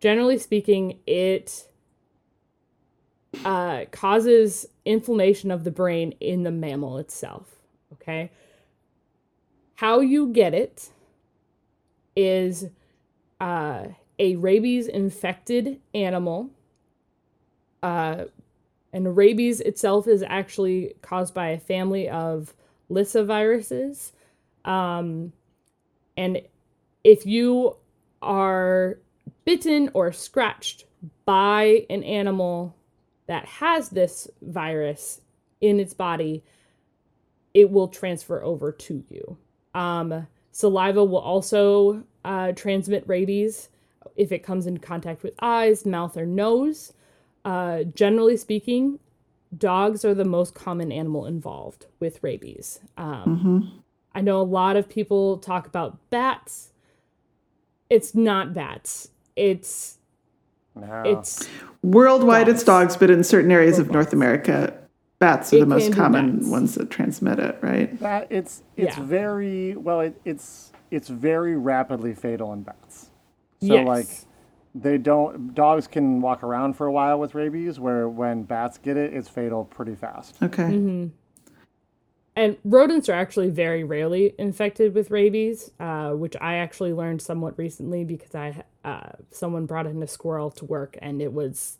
[0.00, 1.68] generally speaking, it
[3.44, 7.61] uh, causes inflammation of the brain in the mammal itself.
[8.02, 8.30] Okay.
[9.74, 10.90] How you get it
[12.16, 12.66] is
[13.40, 13.84] uh,
[14.18, 16.50] a rabies infected animal
[17.82, 18.24] uh,
[18.92, 22.54] and rabies itself is actually caused by a family of
[22.90, 24.12] lyssaviruses.
[24.64, 25.32] Um,
[26.16, 26.42] and
[27.02, 27.76] if you
[28.20, 28.98] are
[29.44, 30.84] bitten or scratched
[31.24, 32.76] by an animal
[33.26, 35.20] that has this virus
[35.60, 36.44] in its body,
[37.54, 39.36] it will transfer over to you.
[39.74, 43.68] Um, Saliva will also uh, transmit rabies
[44.16, 46.92] if it comes in contact with eyes, mouth, or nose.
[47.44, 48.98] Uh, generally speaking,
[49.56, 52.80] dogs are the most common animal involved with rabies.
[52.96, 53.82] Um,
[54.14, 56.70] I know a lot of people talk about bats.
[57.88, 59.08] It's not bats.
[59.36, 59.98] It's
[60.74, 61.02] No.
[61.04, 61.48] it's
[61.82, 62.92] Worldwide, it's Dogs.
[62.94, 64.72] dogs, but in certain areas of North America,
[65.22, 66.48] bats are It the most common bats.
[66.50, 67.98] ones that transmit it, right?
[68.00, 69.04] that it's it's Yeah.
[69.04, 70.00] very well.
[70.02, 73.10] It, it's it's very rapidly fatal in bats.
[73.60, 73.86] So yes.
[73.86, 74.08] like
[74.74, 78.96] they don't dogs can walk around for a while with rabies, where when bats get
[78.96, 80.36] it, it's fatal pretty fast.
[80.42, 80.64] Okay.
[80.64, 81.08] Mm-hmm.
[82.36, 87.58] And rodents are actually very rarely infected with rabies, uh, which I actually learned somewhat
[87.58, 91.78] recently because I uh, someone brought in a squirrel to work and it was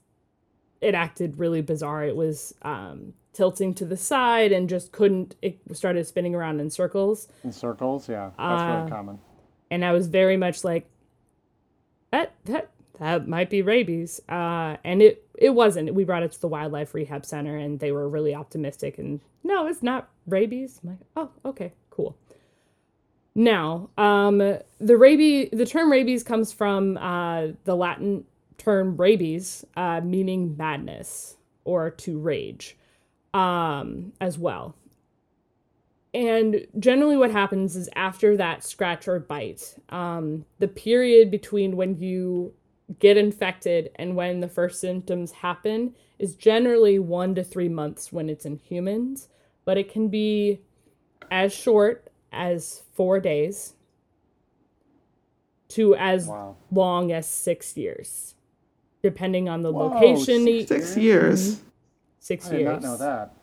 [0.81, 2.05] it acted really bizarre.
[2.05, 5.35] It was um, tilting to the side and just couldn't.
[5.43, 9.19] It started spinning around in circles, In circles, yeah, that's Uh, very common.
[9.71, 10.87] and I was very much like
[12.11, 14.21] that that that might be rabies.
[14.29, 15.95] Uh, and it it wasn't.
[15.95, 18.99] We brought it to the wildlife rehab center, and they were really optimistic.
[18.99, 20.81] And no, it's not rabies.
[20.85, 22.17] I'm like, oh, okay, cool.
[23.35, 28.25] Now, um, the rabies, the term rabies comes from uh, the Latin
[28.59, 32.77] term rabies, uh, meaning madness or to rage,
[33.35, 34.75] um, as well.
[36.15, 41.97] And generally, what happens is after that scratch or bite, um, the period between when
[41.99, 42.53] you
[42.99, 48.29] get infected and when the first symptoms happen is generally one to three months when
[48.29, 49.29] it's in humans,
[49.65, 50.61] but it can be
[51.31, 53.73] as short as four days
[55.69, 56.57] to as Wow.
[56.71, 58.35] long as six years,
[59.03, 60.45] depending on the Whoa, location.
[60.45, 61.61] six Six years.
[62.23, 63.35] Six I did not know that.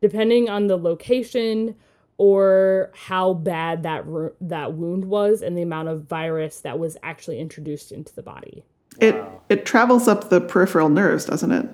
[0.00, 1.74] depending on the location
[2.16, 6.96] or how bad that ru- that wound was and the amount of virus that was
[7.02, 8.64] actually introduced into the body.
[9.00, 11.68] It it travels up the peripheral nerves, doesn't it?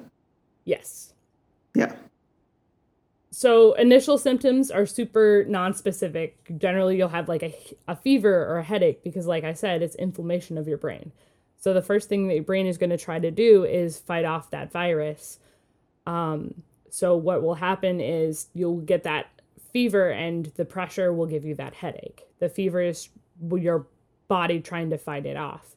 [0.64, 1.12] Yes.
[1.74, 1.94] Yeah.
[3.30, 6.58] So initial symptoms are super non-specific.
[6.58, 7.54] Generally, you'll have like a,
[7.86, 11.12] a fever or a headache because, like I said, it's inflammation of your brain.
[11.56, 14.24] So the first thing that your brain is going to try to do is fight
[14.24, 15.38] off that virus.
[16.08, 19.26] Um, so what will happen is you'll get that
[19.72, 22.22] fever, and the pressure will give you that headache.
[22.38, 23.10] The fever is
[23.50, 23.86] your
[24.26, 25.76] body trying to fight it off.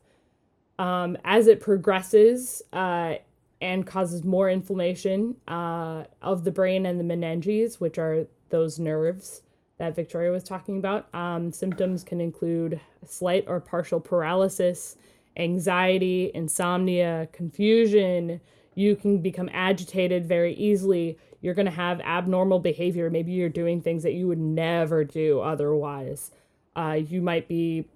[0.80, 3.16] Um, as it progresses, uh,
[3.62, 9.44] and causes more inflammation uh, of the brain and the meninges, which are those nerves
[9.78, 11.14] that Victoria was talking about.
[11.14, 14.98] Um, symptoms can include slight or partial paralysis,
[15.38, 18.42] anxiety, insomnia, confusion.
[18.76, 21.18] You can become agitated very easily.
[21.42, 23.10] You're going to have abnormal behavior.
[23.10, 26.32] Maybe you're doing things that you would never do otherwise.
[26.76, 27.88] Uh, you might be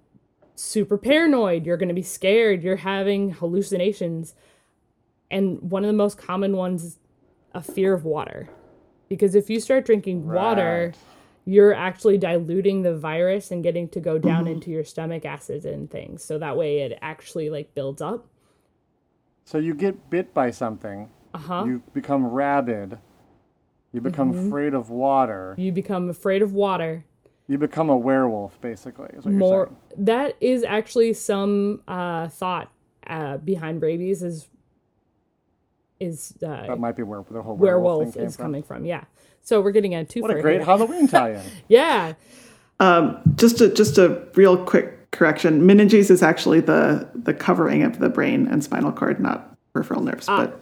[0.55, 1.65] super paranoid.
[1.65, 2.63] You're going to be scared.
[2.63, 4.35] You're having hallucinations
[5.31, 6.99] and one of the most common ones is
[7.53, 8.49] a fear of water
[9.09, 10.93] because if you start drinking water
[11.45, 15.89] you're actually diluting the virus and getting to go down into your stomach acids and
[15.89, 18.27] things so that way it actually like builds up
[19.45, 22.97] So you get bit by something, uh-huh you become rabid,
[23.91, 24.47] you become Mm-hmm.
[24.47, 27.05] afraid of water, you become afraid of water
[27.47, 29.05] you become a werewolf, basically.
[29.13, 30.05] Is what you're more saying.
[30.05, 32.71] that is actually some uh thought
[33.05, 34.49] uh behind rabies is
[35.99, 38.43] is uh That might be where the whole werewolf, werewolf thing came is from.
[38.45, 39.03] coming from yeah
[39.43, 41.43] so we're getting a two What a great Halloween tie-in!
[41.67, 42.13] yeah
[42.79, 45.62] Um, just a just a real quick correction.
[45.62, 50.28] Meninges is actually the the covering of the brain and spinal cord, not peripheral nerves.
[50.28, 50.62] But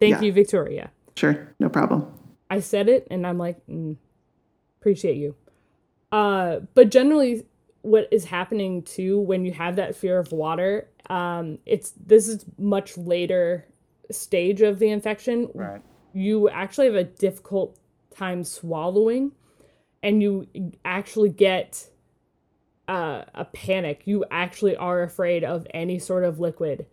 [0.00, 0.20] thank Yeah.
[0.22, 2.06] you victoria sure, no problem.
[2.50, 3.96] I said it and I'm like, mm,
[4.80, 5.34] appreciate you.
[6.10, 7.46] Uh, but generally,
[7.82, 12.44] what is happening too when you have that fear of water, um, it's this is
[12.58, 13.66] much later
[14.10, 15.48] stage of the infection.
[15.54, 15.80] Right.
[16.12, 17.78] You actually have a difficult
[18.14, 19.32] time swallowing,
[20.02, 20.46] and you
[20.84, 21.88] actually get
[22.92, 24.02] uh, a panic.
[24.04, 26.84] You actually are afraid of any sort of liquid.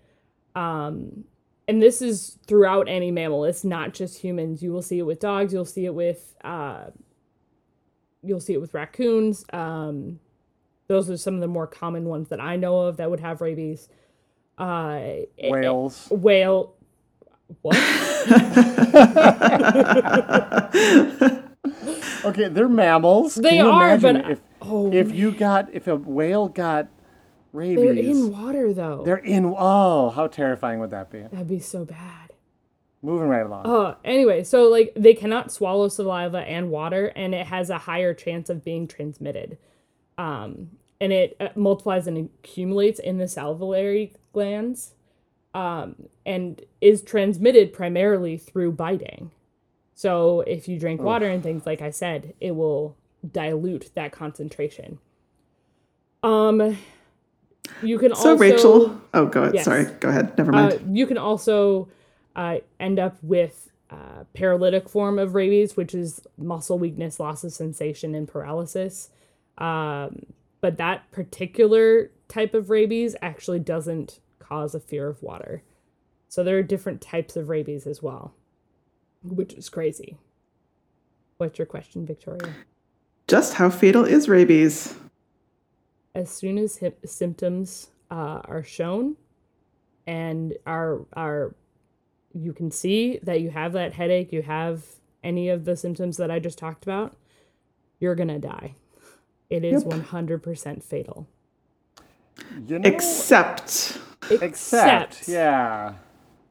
[0.56, 1.26] Um,
[1.68, 3.44] and this is throughout any mammal.
[3.44, 4.64] It's not just humans.
[4.64, 5.52] You will see it with dogs.
[5.52, 6.86] You'll see it with uh,
[8.24, 9.44] you'll see it with raccoons.
[9.52, 10.20] Um,
[10.88, 13.42] those are some of the more common ones that I know of that would have
[13.42, 13.90] rabies.
[14.58, 15.02] Uh,
[15.38, 16.08] Whales.
[16.10, 16.76] whale.
[17.62, 17.76] What?
[22.26, 23.36] Okay, they're mammals.
[23.36, 26.88] They Can you are, imagine but- if oh, if you got if a whale got
[27.54, 29.04] rabies, They're in water though.
[29.04, 29.54] They're in.
[29.58, 31.22] Oh, how terrifying would that be?
[31.22, 32.34] That'd be so bad.
[33.02, 33.66] Moving right along.
[33.66, 38.14] Uh, anyway, so like they cannot swallow saliva and water, and it has a higher
[38.14, 39.58] chance of being transmitted.
[40.18, 44.96] um, and it uh, multiplies and accumulates in the salivary glands,
[45.54, 49.32] um, and is transmitted primarily through biting.
[50.00, 52.96] So if you drink water and things, like I said, it will
[53.34, 54.98] dilute that concentration.
[56.24, 56.78] Um,
[57.84, 59.56] you can also So also Rachel, oh, go ahead.
[59.56, 59.66] Yes.
[59.66, 60.38] Sorry, go ahead.
[60.38, 60.98] Never uh, mind.
[60.98, 61.90] you can also
[62.34, 67.52] uh, end up with uh, paralytic form of rabies, which is muscle weakness, loss of
[67.52, 69.10] sensation, and paralysis.
[69.58, 70.28] Um,
[70.62, 75.62] but that particular type of rabies actually doesn't cause a fear of water.
[76.30, 78.34] So there are different types of rabies as well,
[79.24, 80.18] which is crazy.
[81.38, 82.54] What's your question, Victoria?
[83.28, 84.96] Just how fatal is rabies?
[86.16, 89.16] as soon as hip symptoms uh, are shown
[90.08, 91.54] and are are
[92.34, 94.84] you can see that you have that headache you have
[95.24, 97.16] any of the symptoms that i just talked about
[98.00, 98.74] you're gonna die
[99.52, 99.94] it is Yep.
[100.08, 101.28] 100% fatal
[102.68, 104.00] You know, Except,
[104.32, 105.94] except, yeah.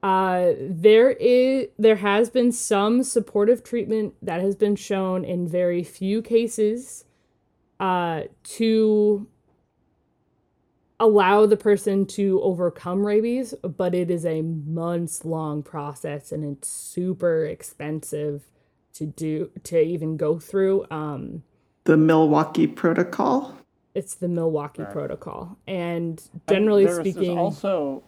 [0.08, 5.82] Uh, there is there has been some supportive treatment that has been shown in very
[5.82, 7.04] few cases
[7.78, 9.26] uh, to
[10.98, 16.68] allow the person to overcome rabies, but it is a months long process and it's
[16.68, 18.44] super expensive
[18.94, 20.86] to do to even go through.
[20.90, 21.42] Um,
[21.84, 23.56] the Milwaukee Protocol.
[23.94, 28.02] it's the Milwaukee Protocol, and generally There's- there's speaking, also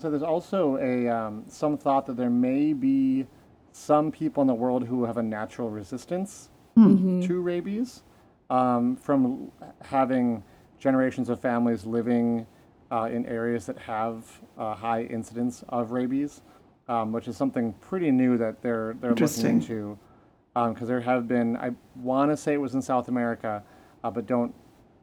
[0.00, 3.26] so there's also a um, some thought that there may be
[3.72, 6.48] some people in the world who have a natural resistance
[7.26, 8.02] to rabies
[8.50, 9.50] um, from
[9.82, 10.42] having
[10.78, 12.46] generations of families living
[12.90, 14.24] uh, in areas that have
[14.58, 16.42] a high incidence of rabies,
[16.88, 19.98] um, which is something pretty new that they're they're looking into.
[20.54, 23.62] Because there have been, I want to say it was in South America,
[24.04, 24.54] uh, but don't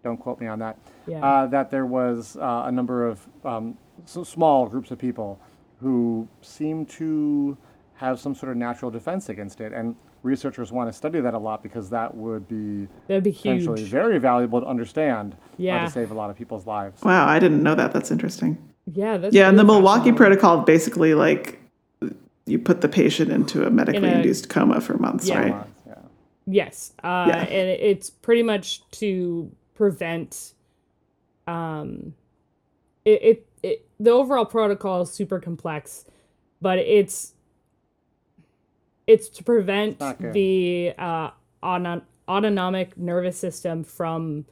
[0.04, 0.78] don't quote me on that.
[1.08, 1.26] Yeah.
[1.26, 3.28] Uh, that there was uh, a number of
[4.00, 5.40] um, s- small groups of people
[5.82, 7.58] who seem to
[7.96, 11.38] have some sort of natural defense against it, and researchers want to study that a
[11.38, 13.90] lot because that would be that'd be potentially huge.
[13.90, 15.86] very valuable to understand uh, Yeah.
[15.86, 17.02] to save a lot of people's lives.
[17.04, 17.94] Wow, I didn't know that.
[17.94, 18.58] That's interesting.
[18.92, 20.16] Yeah, that's Yeah, and the Milwaukee fascinating.
[20.18, 21.60] Protocol basically like
[22.46, 25.40] you put the patient into a medically In a- induced coma for months, Yeah.
[25.40, 25.50] right?
[25.52, 25.94] Months, yeah.
[26.48, 27.38] Yes, uh, Yeah.
[27.44, 30.54] and it's pretty much to prevent.
[31.48, 32.14] Um,
[33.06, 33.49] it, it it
[34.00, 36.06] the overall protocol is super complex,
[36.62, 37.34] but it's
[39.08, 40.00] it's to prevent
[40.34, 41.32] the uh,
[41.64, 44.46] auto- autonomic nervous system from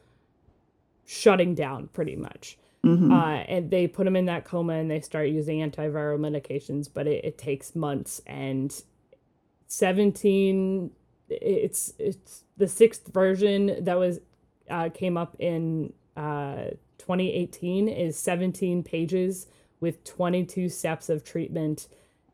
[1.06, 2.58] shutting down, pretty much.
[2.84, 3.12] Mm-hmm.
[3.12, 7.06] Uh, and they put them in that coma and they start using antiviral medications, but
[7.06, 8.82] it, it takes months and
[9.68, 10.90] 17
[11.30, 14.20] it's it's the sixth version that was
[14.70, 16.64] uh, came up in uh,
[17.08, 19.46] 2018 is 17 pages
[19.80, 21.88] with 22 steps of treatment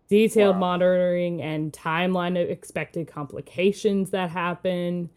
[0.09, 5.09] detailed monitoring and timeline of expected complications that happen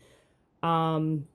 [0.62, 1.26] um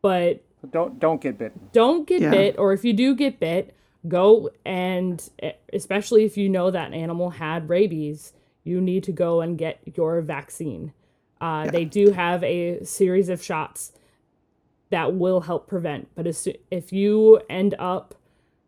[0.00, 1.60] but But don't don't get bitten.
[1.72, 2.30] don't get Yeah.
[2.30, 3.74] bit or if you do get bit
[4.08, 5.22] go and
[5.74, 8.32] especially if you know that animal had rabies
[8.64, 10.92] you need to go and get your vaccine
[11.42, 13.92] uh, they do have a series of shots
[14.92, 18.14] that will help prevent but as, if you end up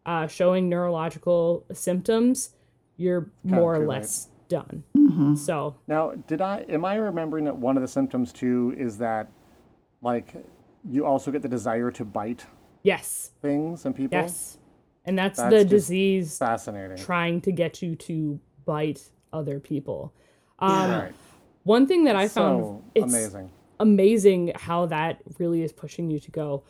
[0.06, 2.50] uh, showing neurological symptoms
[2.96, 3.98] you're more or too late.
[4.00, 4.82] less done
[5.36, 9.28] so Now, did I am I remembering that one of the symptoms too is that
[10.02, 10.34] like
[10.88, 12.44] you also get the desire to bite
[12.82, 14.18] yes things and people?
[14.18, 14.58] yes
[15.06, 16.96] and that's, That's the disease Fascinating.
[16.96, 19.02] trying to get you to bite
[19.34, 20.14] other people.
[20.60, 21.00] Um, Yeah.
[21.02, 21.14] Right.
[21.64, 23.50] One thing that I found So it's amazing.
[23.80, 26.62] Amazing how that really is pushing you to go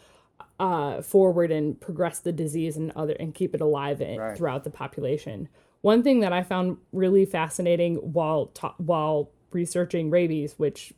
[0.61, 4.37] uh, forward and progress the disease and other and keep it alive in, Right.
[4.37, 5.49] throughout the population.
[5.81, 10.93] One thing that I found really fascinating while ta- while researching rabies, which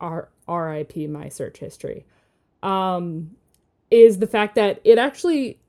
[0.00, 2.04] are RIP my search history,
[2.62, 3.32] um,
[3.90, 5.60] is the fact that it actually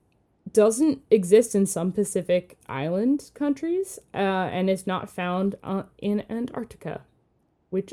[0.52, 7.02] doesn't exist in some Pacific island countries, uh, and is not found uh, in Antarctica,
[7.70, 7.92] which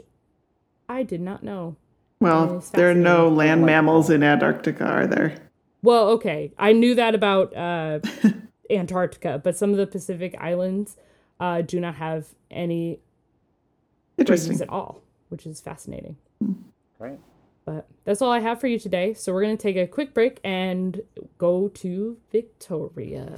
[0.89, 1.75] I did not know.
[2.19, 3.35] Well, there are no fascinating.
[3.37, 5.35] land mammals in Antarctica, are there?
[5.81, 7.99] Well, okay, I knew that about uh,
[8.69, 10.95] Antarctica, but some of the Pacific islands
[11.39, 12.99] uh, do not have any
[14.17, 14.61] Interesting.
[14.61, 16.15] at all, which is fascinating.
[16.97, 17.19] Great.
[17.65, 19.13] But that's all I have for you today.
[19.13, 21.01] So we're going to take a quick break and
[21.37, 23.33] go to Victoria.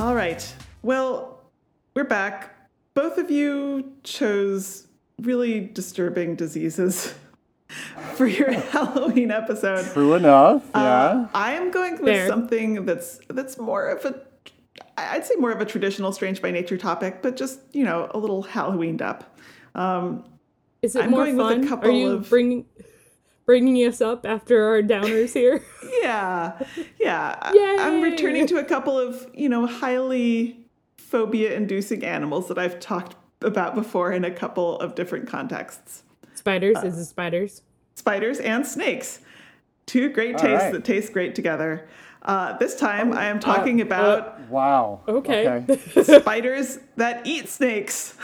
[0.00, 0.54] All right.
[0.82, 1.40] Well,
[1.94, 2.54] we're back.
[2.98, 4.88] Both of you chose
[5.22, 7.14] really disturbing diseases
[8.14, 9.86] for your Halloween episode.
[9.92, 10.64] True enough.
[10.74, 10.80] Yeah.
[10.80, 12.26] Uh, I am going with Fair.
[12.26, 14.20] something that's that's more of a
[14.96, 18.18] I'd say more of a traditional strange by nature topic, but just, you know, a
[18.18, 19.38] little Halloweened up.
[19.76, 20.24] Um,
[20.82, 21.68] Is it I'm more going with a fun?
[21.68, 22.64] couple Are you of- bringing
[23.46, 25.62] bringing us up after our downers here?
[26.02, 26.58] yeah.
[26.98, 27.38] Yeah.
[27.42, 30.64] I- I'm returning to a couple of, you know, highly
[31.12, 36.02] phobia inducing animals that I've talked about before in a couple of different contexts.
[36.34, 36.76] spiders?
[36.76, 37.62] Uh, Is it spiders?
[37.94, 39.20] spiders and snakes.
[39.86, 40.72] Two great All tastes right.
[40.72, 41.88] that taste great together.
[42.22, 45.00] Uh, this time I am talking about Wow.
[45.08, 45.64] Okay.
[46.02, 48.16] spiders that eat snakes.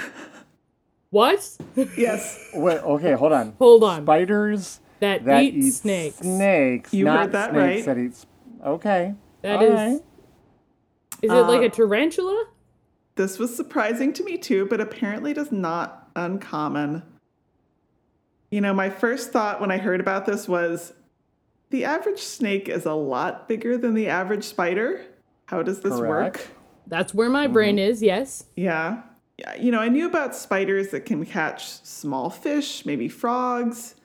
[1.10, 1.48] what?
[1.96, 3.54] Yes, Wait, okay, hold on.
[3.58, 4.02] Hold on.
[4.02, 6.16] Spiders that, that eat eat snakes.
[6.18, 6.92] Snakes.
[6.92, 7.96] You not heard that snakes right.
[7.96, 8.10] That eat.
[8.12, 8.26] s-
[8.64, 9.14] Okay.
[9.42, 9.72] That All is.
[9.74, 10.00] right.
[11.22, 12.46] Is it like Uh, a tarantula?
[13.16, 17.02] This was surprising to me too, but apparently it is not uncommon.
[18.50, 20.92] You know, my first thought when I heard about this was
[21.70, 25.04] the average snake is a lot bigger than the average spider.
[25.46, 26.38] How does this Correct.
[26.38, 26.48] work?
[26.86, 27.52] That's where my mm-hmm.
[27.52, 28.02] brain is.
[28.02, 28.44] Yes.
[28.56, 29.02] Yeah.
[29.38, 33.96] Yeah, you know, I knew about spiders that can catch small fish, maybe frogs,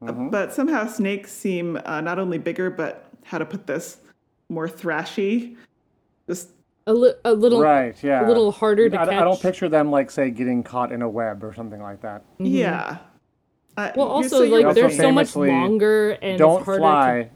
[0.00, 3.98] uh, but somehow snakes seem uh, not only bigger, but how to put this,
[4.48, 5.56] more thrashy.
[6.28, 6.50] Just
[6.86, 7.60] A, li- a little.
[7.60, 7.94] Right.
[8.02, 8.26] Yeah.
[8.26, 9.14] A little harder to I, catch.
[9.14, 12.24] I don't picture them like say getting caught in a web or something like that.
[12.38, 12.98] yeah.
[13.76, 16.80] Uh, Well, also so you're like Also they're so much longer and Don't it's harder
[16.80, 17.30] fly.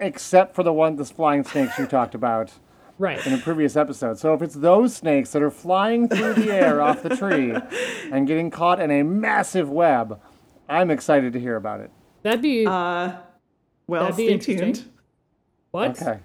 [0.00, 2.52] To, Except for the one, the flying snakes you talked about
[2.98, 3.24] right.
[3.26, 4.18] in a previous episode.
[4.18, 7.54] So if it's those snakes that are flying through the air off the tree
[8.12, 10.20] and getting caught in a massive web,
[10.68, 11.90] I'm excited to hear about it.
[12.22, 13.12] That'd be Uh,
[13.86, 14.84] well, That'd be stay tuned.
[15.70, 16.02] what?
[16.02, 16.18] Okay.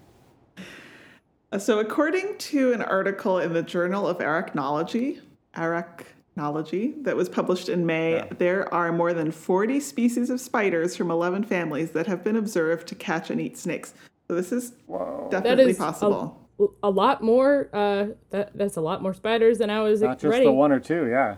[1.58, 5.20] So, according to an article in the Journal of Arachnology,
[5.56, 11.10] Arachnology, that was published in May, there are more than 40 species of spiders from
[11.10, 13.94] 11 families that have been observed to catch and eat snakes.
[14.28, 16.48] So, this is That definitely is possible.
[16.60, 17.68] a, a lot more.
[17.72, 20.44] Uh, that that's a lot more spiders than I was Not just ready.
[20.44, 21.36] the one or two, yeah.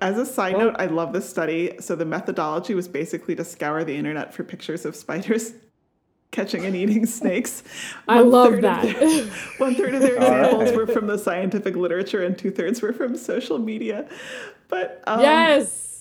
[0.00, 1.74] As a side note, I love this study.
[1.78, 5.52] So, the methodology was basically to scour the internet for pictures of spiders
[6.32, 7.62] catching and eating snakes.
[8.08, 8.82] I One love that.
[8.82, 9.26] their-
[9.58, 10.76] One third of their examples right.
[10.76, 14.08] were from the scientific literature, and two thirds were from social media.
[14.68, 16.00] But um, yes.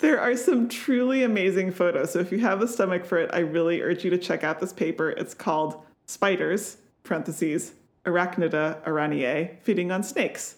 [0.00, 2.12] there are some truly amazing photos.
[2.12, 4.60] So if you have the stomach for it, I really urge you to check out
[4.60, 5.10] this paper.
[5.10, 7.72] It's called Spiders (parentheses
[8.04, 10.56] Arachnida araneae) feeding on snakes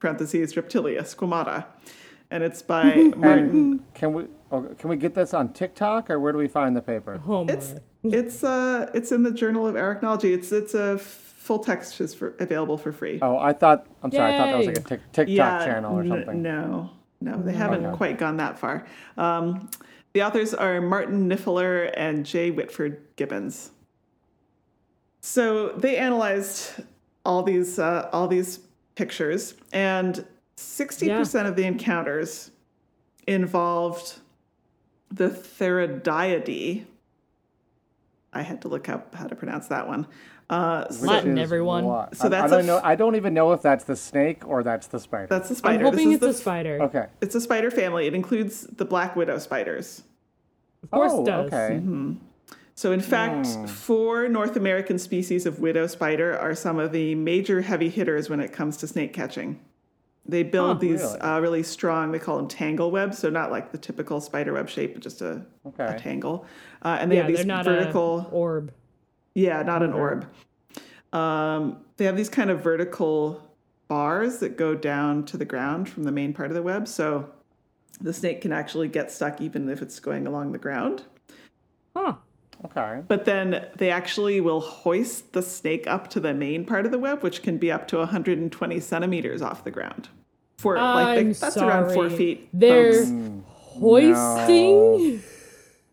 [0.00, 1.66] (parentheses Reptilia squamata),
[2.30, 3.84] and it's by Martin.
[3.94, 6.82] Can we oh, can we get this on TikTok or where do we find the
[6.82, 7.20] paper?
[7.26, 7.52] Oh my.
[7.52, 7.74] It's
[8.04, 10.32] it's uh it's in the Journal of Arachnology.
[10.34, 13.18] It's it's a full text is for available for free.
[13.22, 16.02] Oh, I thought I'm sorry, I thought that was like a tic- TikTok channel or
[16.02, 16.42] n- something.
[16.42, 16.90] no,
[17.20, 17.96] no, they haven't Okay.
[17.96, 18.86] quite gone that far.
[19.16, 19.68] Um,
[20.12, 23.70] the authors are Martin Nyffeler and Jay Whitfield Gibbons.
[25.20, 26.82] So they analyzed
[27.24, 28.60] all these uh, all these
[28.94, 30.24] pictures, and
[30.56, 32.50] sixty percent of the encounters
[33.26, 34.20] involved
[35.10, 36.84] the Theridiidae.
[38.32, 40.06] I had to look up how to pronounce that one.
[40.48, 41.84] Uh, Latin, is everyone.
[41.84, 42.16] what?
[42.16, 42.76] So I- that's I a don't know.
[42.78, 45.26] f- I don't even know if that's the snake or that's the spider.
[45.28, 45.74] that's the spider.
[45.74, 45.96] I'm spider.
[45.96, 46.82] hoping this it's is a the spider.
[46.82, 47.06] okay.
[47.20, 48.06] It's a spider family.
[48.06, 50.02] It includes the black widow spiders.
[50.82, 51.46] Of course oh, it does.
[51.52, 51.80] okay.
[52.74, 53.66] So, in fact, Hmm.
[53.66, 58.38] four North American species of widow spider are some of the major heavy hitters when
[58.38, 59.58] it comes to snake catching.
[60.28, 61.20] They build Huh, these really?
[61.20, 64.68] Uh, really strong, they call them tangle webs, so not like the typical spider web
[64.68, 65.98] shape, but just a, a Okay.
[65.98, 66.46] tangle.
[66.82, 68.20] Uh, and they Yeah, have these not vertical.
[68.20, 68.72] a orb.
[69.34, 70.26] Yeah, not an orb.
[71.12, 73.40] Um, they have these kind of vertical
[73.88, 76.88] bars that go down to the ground from the main part of the web.
[76.88, 77.30] So
[78.00, 81.04] the snake can actually get stuck even if it's going along the ground.
[81.96, 82.14] Huh.
[82.64, 83.02] Okay.
[83.06, 86.98] But then they actually will hoist the snake up to the main part of the
[86.98, 90.08] web, which can be up to 120 centimeters off the ground.
[90.58, 92.48] For I'm they- that's around four feet.
[92.52, 93.10] They're folks.
[93.78, 95.22] Hoisting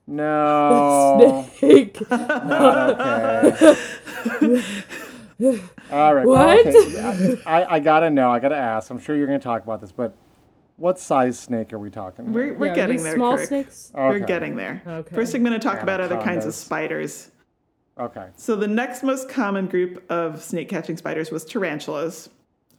[0.08, 1.46] No.
[1.58, 1.98] snake.
[2.12, 3.76] okay.
[5.92, 6.26] All right.
[6.26, 6.66] What?
[6.68, 7.42] Okay.
[7.46, 8.32] I, I gotta know.
[8.32, 8.90] I gotta ask.
[8.90, 10.16] I'm sure you're gonna talk about this, but
[10.78, 12.26] what size snake are we talking?
[12.26, 12.34] about?
[12.36, 13.16] We're, we're Yeah, getting there.
[13.16, 13.48] Small Kirk.
[13.48, 13.92] snakes.
[13.94, 14.82] We're getting there.
[14.86, 15.16] Okay.
[15.16, 17.30] First, I'm going to talk about other kinds of spiders.
[18.00, 18.28] Okay.
[18.38, 22.30] So the next most common group of snake catching spiders was tarantulas.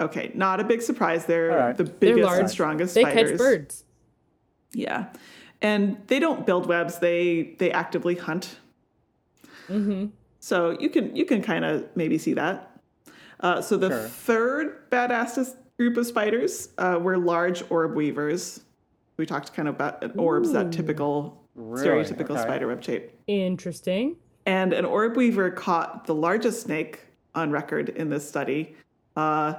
[0.01, 1.25] Okay, not a big surprise.
[1.27, 1.77] They're All right.
[1.77, 3.31] the They're biggest and strongest They spiders.
[3.31, 3.85] catch birds.
[4.73, 5.07] Yeah,
[5.63, 6.99] and they don't build webs.
[6.99, 8.57] They they actively hunt.
[9.69, 10.07] Mm-hmm.
[10.41, 12.73] So you can you can kind of maybe see that.
[13.39, 14.09] Uh, so the Sure.
[14.09, 18.61] third badassest group of spiders uh, were large orb weavers.
[19.17, 21.87] We talked kind of about orbs, that typical, Really?
[22.05, 22.43] stereotypical Okay.
[22.43, 23.13] spider web shape.
[23.27, 24.17] Interesting.
[24.47, 27.01] And an orb weaver caught the largest snake
[27.35, 28.75] on record in this study.
[29.17, 29.55] Uh,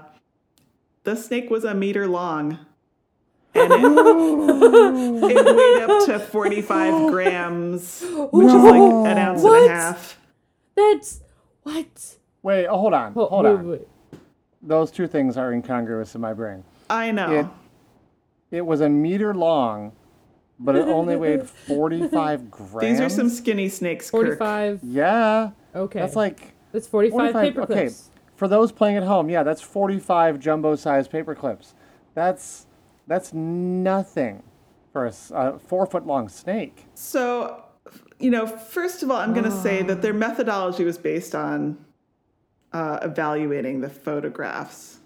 [1.04, 2.60] the snake was a meter long.
[3.54, 3.80] And it,
[5.38, 8.02] it weighed up to 45 grams,
[8.32, 10.20] which is like an ounce and a half.
[10.76, 11.22] That's
[11.64, 12.16] what?
[12.44, 13.70] Wait, oh, hold on, hold wait, on.
[13.70, 13.88] wait.
[14.66, 16.64] Those two things are incongruous in my brain.
[16.90, 17.32] I know.
[17.32, 17.46] It
[18.58, 19.92] it was a meter long,
[20.60, 22.82] but it only weighed forty five grams.
[22.82, 24.22] These are some skinny snakes, Kirk.
[24.22, 24.80] Forty-five.
[24.84, 26.00] Yeah, Okay.
[26.00, 27.74] that's like that's forty-five, 45 paper okay.
[27.74, 28.10] clips.
[28.36, 31.74] For those playing at home, yeah, that's forty five jumbo sized paper clips.
[32.14, 32.66] That's
[33.08, 34.44] that's nothing
[34.96, 36.86] for a four foot long snake.
[36.94, 37.64] So,
[38.18, 39.88] you know, first of all, I'm going to say ah.
[39.88, 41.78] that their methodology was based on
[42.76, 45.00] uh, evaluating the photographs.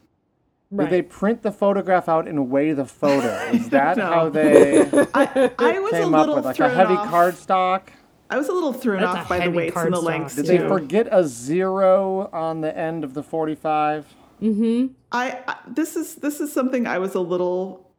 [0.71, 0.85] Right.
[0.89, 3.27] Did they print the photograph out and weigh the photo?
[3.53, 4.05] Is that know.
[4.05, 4.81] how they
[5.13, 7.07] I, I was a came up little with like a thrown heavy off.
[7.11, 7.81] cardstock?
[8.29, 10.45] I was a little thrown That's off by the heavy weights and the lengths Did
[10.45, 10.57] too.
[10.57, 14.05] they forget a zero on the end of the forty five?
[14.41, 14.93] Mm-hmm.
[15.11, 17.91] I, I this is this is something I was a little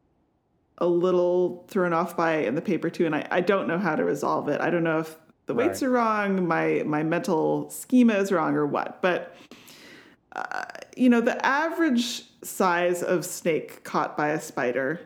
[0.79, 3.95] a little thrown off by in the paper too, and I, I don't know how
[3.97, 4.61] to resolve it.
[4.61, 5.17] I don't know if
[5.47, 5.89] the weights Right.
[5.89, 9.03] are wrong, my my mental schema is wrong, or what.
[9.03, 9.35] But
[10.37, 10.65] uh,
[10.97, 15.01] you know, the average size of snake caught by a spider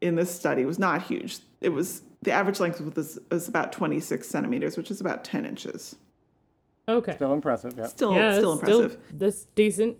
[0.00, 1.38] in this study was not huge.
[1.60, 5.96] It was the average length was, was about 26 centimeters, which is about 10 inches.
[6.88, 7.14] Okay.
[7.14, 7.74] Still impressive.
[7.76, 7.86] Yeah.
[7.86, 9.00] Still, yeah, still that's impressive.
[9.12, 9.96] that's decent.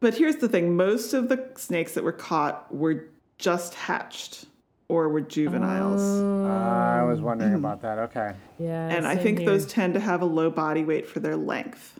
[0.00, 3.08] But here's the thing most of the snakes that were caught were
[3.38, 4.46] just hatched
[4.88, 6.02] or were juveniles.
[6.02, 7.98] I was wondering about that.
[7.98, 8.32] Okay.
[8.58, 8.88] Yeah.
[8.88, 9.50] and I think here.
[9.50, 11.98] those tend to have a low body weight for their length.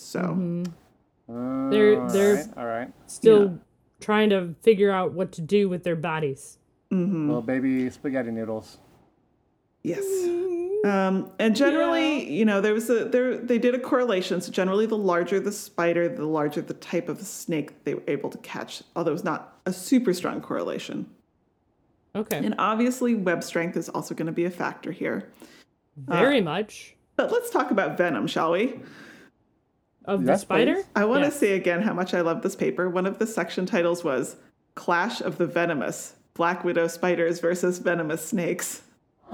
[0.00, 0.64] So, Mm-hmm.
[1.30, 2.90] Uh, They're- they're- right, all right.
[3.06, 3.58] still
[4.00, 6.56] trying to figure out what to do with their bodies.
[6.90, 8.78] Little baby spaghetti noodles.
[9.82, 10.02] yes.
[10.86, 14.40] Um, and generally, you know, there was a there they did a correlation.
[14.40, 18.30] So generally, the larger the spider, the larger the type of snake they were able
[18.30, 18.82] to catch.
[18.96, 21.10] Although it's not a super strong correlation.
[22.14, 22.38] Okay.
[22.38, 25.28] And obviously, web strength is also going to be a factor here.
[25.96, 26.94] Very much.
[27.16, 28.80] But let's talk about venom, shall we?
[30.08, 30.74] Of the spider?
[30.74, 30.84] please.
[30.96, 31.38] I want to Yes.
[31.38, 32.88] say again how much I love this paper.
[32.88, 34.36] One of the section titles was
[34.74, 38.82] Clash of the Venomous Black Widow Spiders versus Venomous Snakes.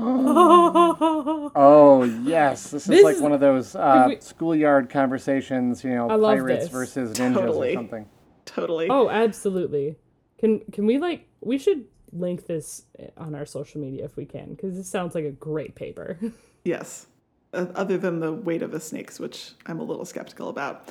[1.57, 5.85] Oh yes, this is This like is- one of those uh, we- schoolyard conversations.
[5.85, 6.73] You know, I pirates this.
[6.73, 7.71] versus ninjas Totally.
[7.71, 8.07] or something.
[8.45, 8.89] Totally.
[8.91, 9.97] Oh, absolutely.
[10.39, 14.51] Can can we like we should link this on our social media if we can
[14.55, 16.19] because this sounds like a great paper.
[16.67, 17.07] Yes.
[17.55, 20.91] Uh, other than the weight of the snakes, which I'm a little skeptical about.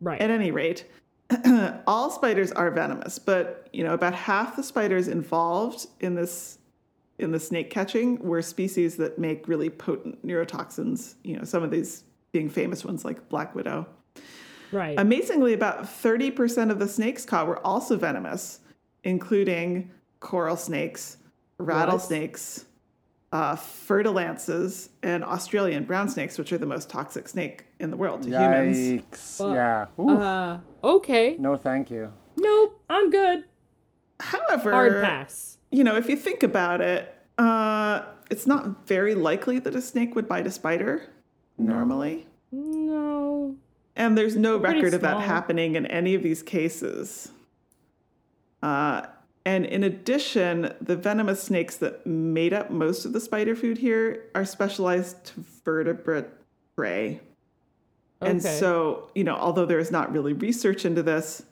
[0.00, 0.20] right.
[0.20, 0.86] At any rate,
[1.86, 6.58] all spiders are venomous, but you know about half the spiders involved in this
[7.18, 11.14] in the snake catching were species that make really potent neurotoxins.
[11.24, 13.86] You know, some of these being famous ones like black widow.
[14.72, 14.98] right.
[14.98, 18.60] Amazingly, about 30% of the snakes caught were also venomous,
[19.04, 19.90] including
[20.20, 21.16] coral snakes,
[21.58, 22.66] rattlesnakes,
[23.32, 28.22] uh, fer-de-lances, and Australian brown snakes, which are the most toxic snake in the world
[28.22, 28.76] to humans.
[28.76, 29.54] Yikes!
[29.54, 29.86] yeah.
[30.02, 31.36] Uh okay.
[31.38, 32.12] no, thank you.
[32.36, 32.80] Nope.
[32.88, 33.44] I'm good.
[34.20, 35.58] However, Hard pass.
[35.70, 40.14] you know, if you think about it, uh, it's not very likely that a snake
[40.14, 41.02] would bite a spider
[41.56, 42.26] normally.
[42.50, 43.56] No.
[43.94, 47.32] And there's no pretty record of that happening in any of these cases.
[48.62, 49.06] Uh,
[49.44, 54.24] and in addition, the venomous snakes that made up most of the spider food here
[54.34, 55.32] are specialized
[55.64, 56.26] vertebrate
[56.76, 57.20] prey.
[58.20, 58.58] And Okay.
[58.58, 61.42] so, you know, although there is not really research into this,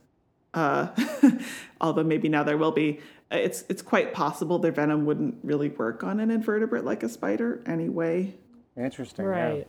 [0.55, 0.89] uh,
[1.81, 3.01] although maybe now there will be,
[3.33, 7.09] uh, it's it's quite possible their venom wouldn't really work on an invertebrate like a
[7.09, 8.35] spider anyway.
[8.77, 9.25] Interesting.
[9.27, 9.31] yeah.
[9.31, 9.69] Right.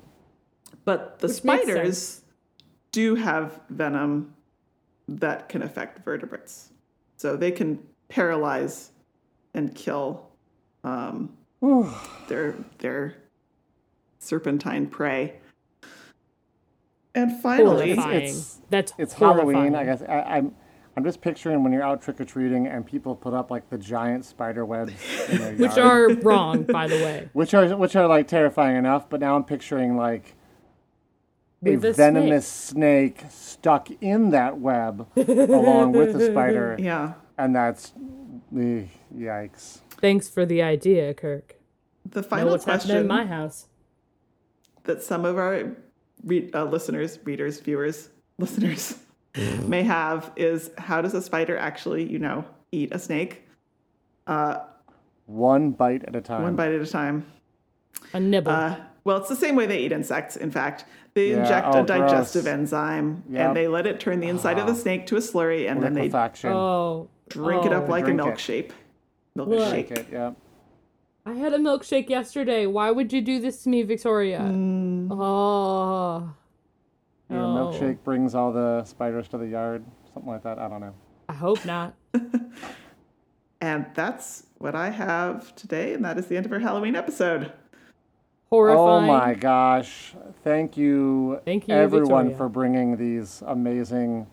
[0.86, 2.22] But the Which spiders
[2.92, 4.34] do have venom
[5.08, 6.72] that can affect vertebrates.
[7.18, 7.80] So they can
[8.10, 8.92] paralyze
[9.54, 10.28] and kill
[10.84, 11.36] um,
[12.28, 13.16] their their
[14.20, 15.36] serpentine prey.
[17.16, 18.18] And finally, Horrifying.
[18.24, 19.48] it's- That's It's horrifying.
[19.56, 19.76] Halloween.
[19.76, 20.56] I guess I, I'm.
[20.96, 23.78] I'm just picturing when you're out trick or treating and people put up like the
[23.78, 24.94] giant spider webs
[25.30, 27.30] in Which are wrong, by the way.
[27.34, 29.08] which are which are like terrifying enough.
[29.08, 30.34] But now I'm picturing like
[31.64, 33.26] a With a venomous snake.
[33.30, 37.94] stuck in that web along with the spider, yeah, and that's
[38.52, 39.80] the yikes.
[40.02, 41.56] Thanks for the idea, Kirk.
[42.06, 43.68] the Know final what's happening in my house.
[44.84, 45.76] that some of our
[46.24, 48.98] re- uh, listeners, readers, viewers, listeners
[49.66, 53.44] may have is how does a spider actually, you know, eat a snake?
[55.26, 56.44] One bite at a time.
[56.44, 57.26] One bite at a time.
[58.14, 58.52] A nibble.
[58.52, 60.86] Uh, well, it's the same way they eat insects, in fact.
[61.16, 62.54] They Yeah, inject oh, a digestive gross.
[62.54, 63.48] enzyme Yep.
[63.48, 65.94] and they let it turn the inside of the snake to a slurry and then
[65.94, 66.52] they Liquefaction.
[66.54, 67.10] oh.
[67.30, 67.92] Drink it up oh.
[67.92, 68.24] like a Drink it.
[68.24, 68.72] milkshake.
[69.34, 69.48] What?
[69.50, 70.12] Milkshake.
[70.12, 70.32] Yeah.
[71.26, 72.66] I had a milkshake yesterday.
[72.66, 74.40] Why would you do this to me, Victoria?
[74.40, 75.10] Mm.
[75.12, 76.34] Oh.
[77.30, 77.48] Your No.
[77.72, 79.84] milkshake brings all the spiders to the yard.
[80.14, 80.58] Something like that.
[80.58, 80.94] I don't know.
[81.30, 81.94] I hope not.
[83.60, 87.52] And that's what I have today, and that is the end of our Halloween episode.
[88.50, 88.80] Horrifying.
[88.80, 90.14] Oh my gosh.
[90.44, 92.38] Thank you, Thank you, everyone, Victoria.
[92.38, 94.28] for bringing these amazing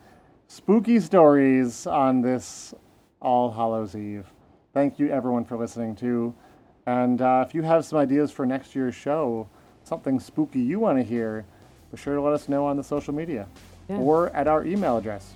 [0.47, 2.73] spooky stories on this
[3.21, 4.25] All Hallows Eve.
[4.73, 6.33] Thank you, everyone, for listening too.
[6.85, 9.47] And uh, if you have some ideas for next year's show,
[9.83, 11.45] something spooky you want to hear,
[11.91, 13.47] be sure to let us know on the social media
[13.89, 13.97] Yeah.
[13.97, 15.33] or at our email address.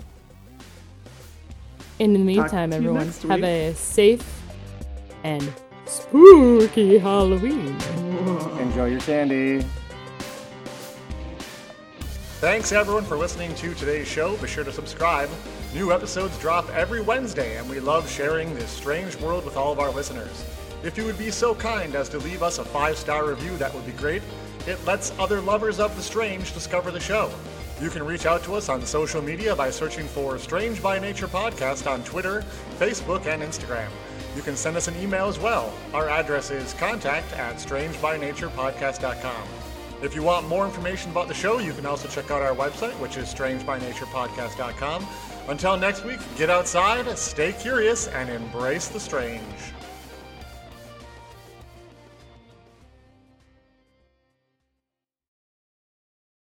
[2.00, 3.44] In the meantime, everyone, have week.
[3.44, 4.42] a safe
[5.24, 5.52] and
[5.86, 7.76] spooky Halloween.
[8.60, 9.66] Enjoy your candy.
[12.40, 14.38] Thanks everyone for listening to today's show.
[14.38, 15.30] Be sure to subscribe.
[15.74, 19.80] New episodes drop every Wednesday, and we love sharing this strange world with all of
[19.80, 20.44] our listeners.
[20.82, 23.72] If you would be so kind as to leave us a five star review, that
[23.76, 24.24] would be great.
[24.66, 27.32] It lets other lovers of the strange discover the show.
[27.80, 31.28] You can reach out to us on social media by searching for Strange by Nature
[31.28, 32.44] Podcast on Twitter,
[32.80, 33.90] Facebook, and Instagram.
[34.36, 35.72] You can send us an email as well.
[35.94, 39.48] Our address is contact at strangebynaturepodcast.com.
[40.02, 42.98] If you want more information about the show, you can also check out our website,
[43.00, 45.06] which is strangebynaturepodcast.com.
[45.50, 49.42] Until next week, get outside, stay curious, and embrace the strange.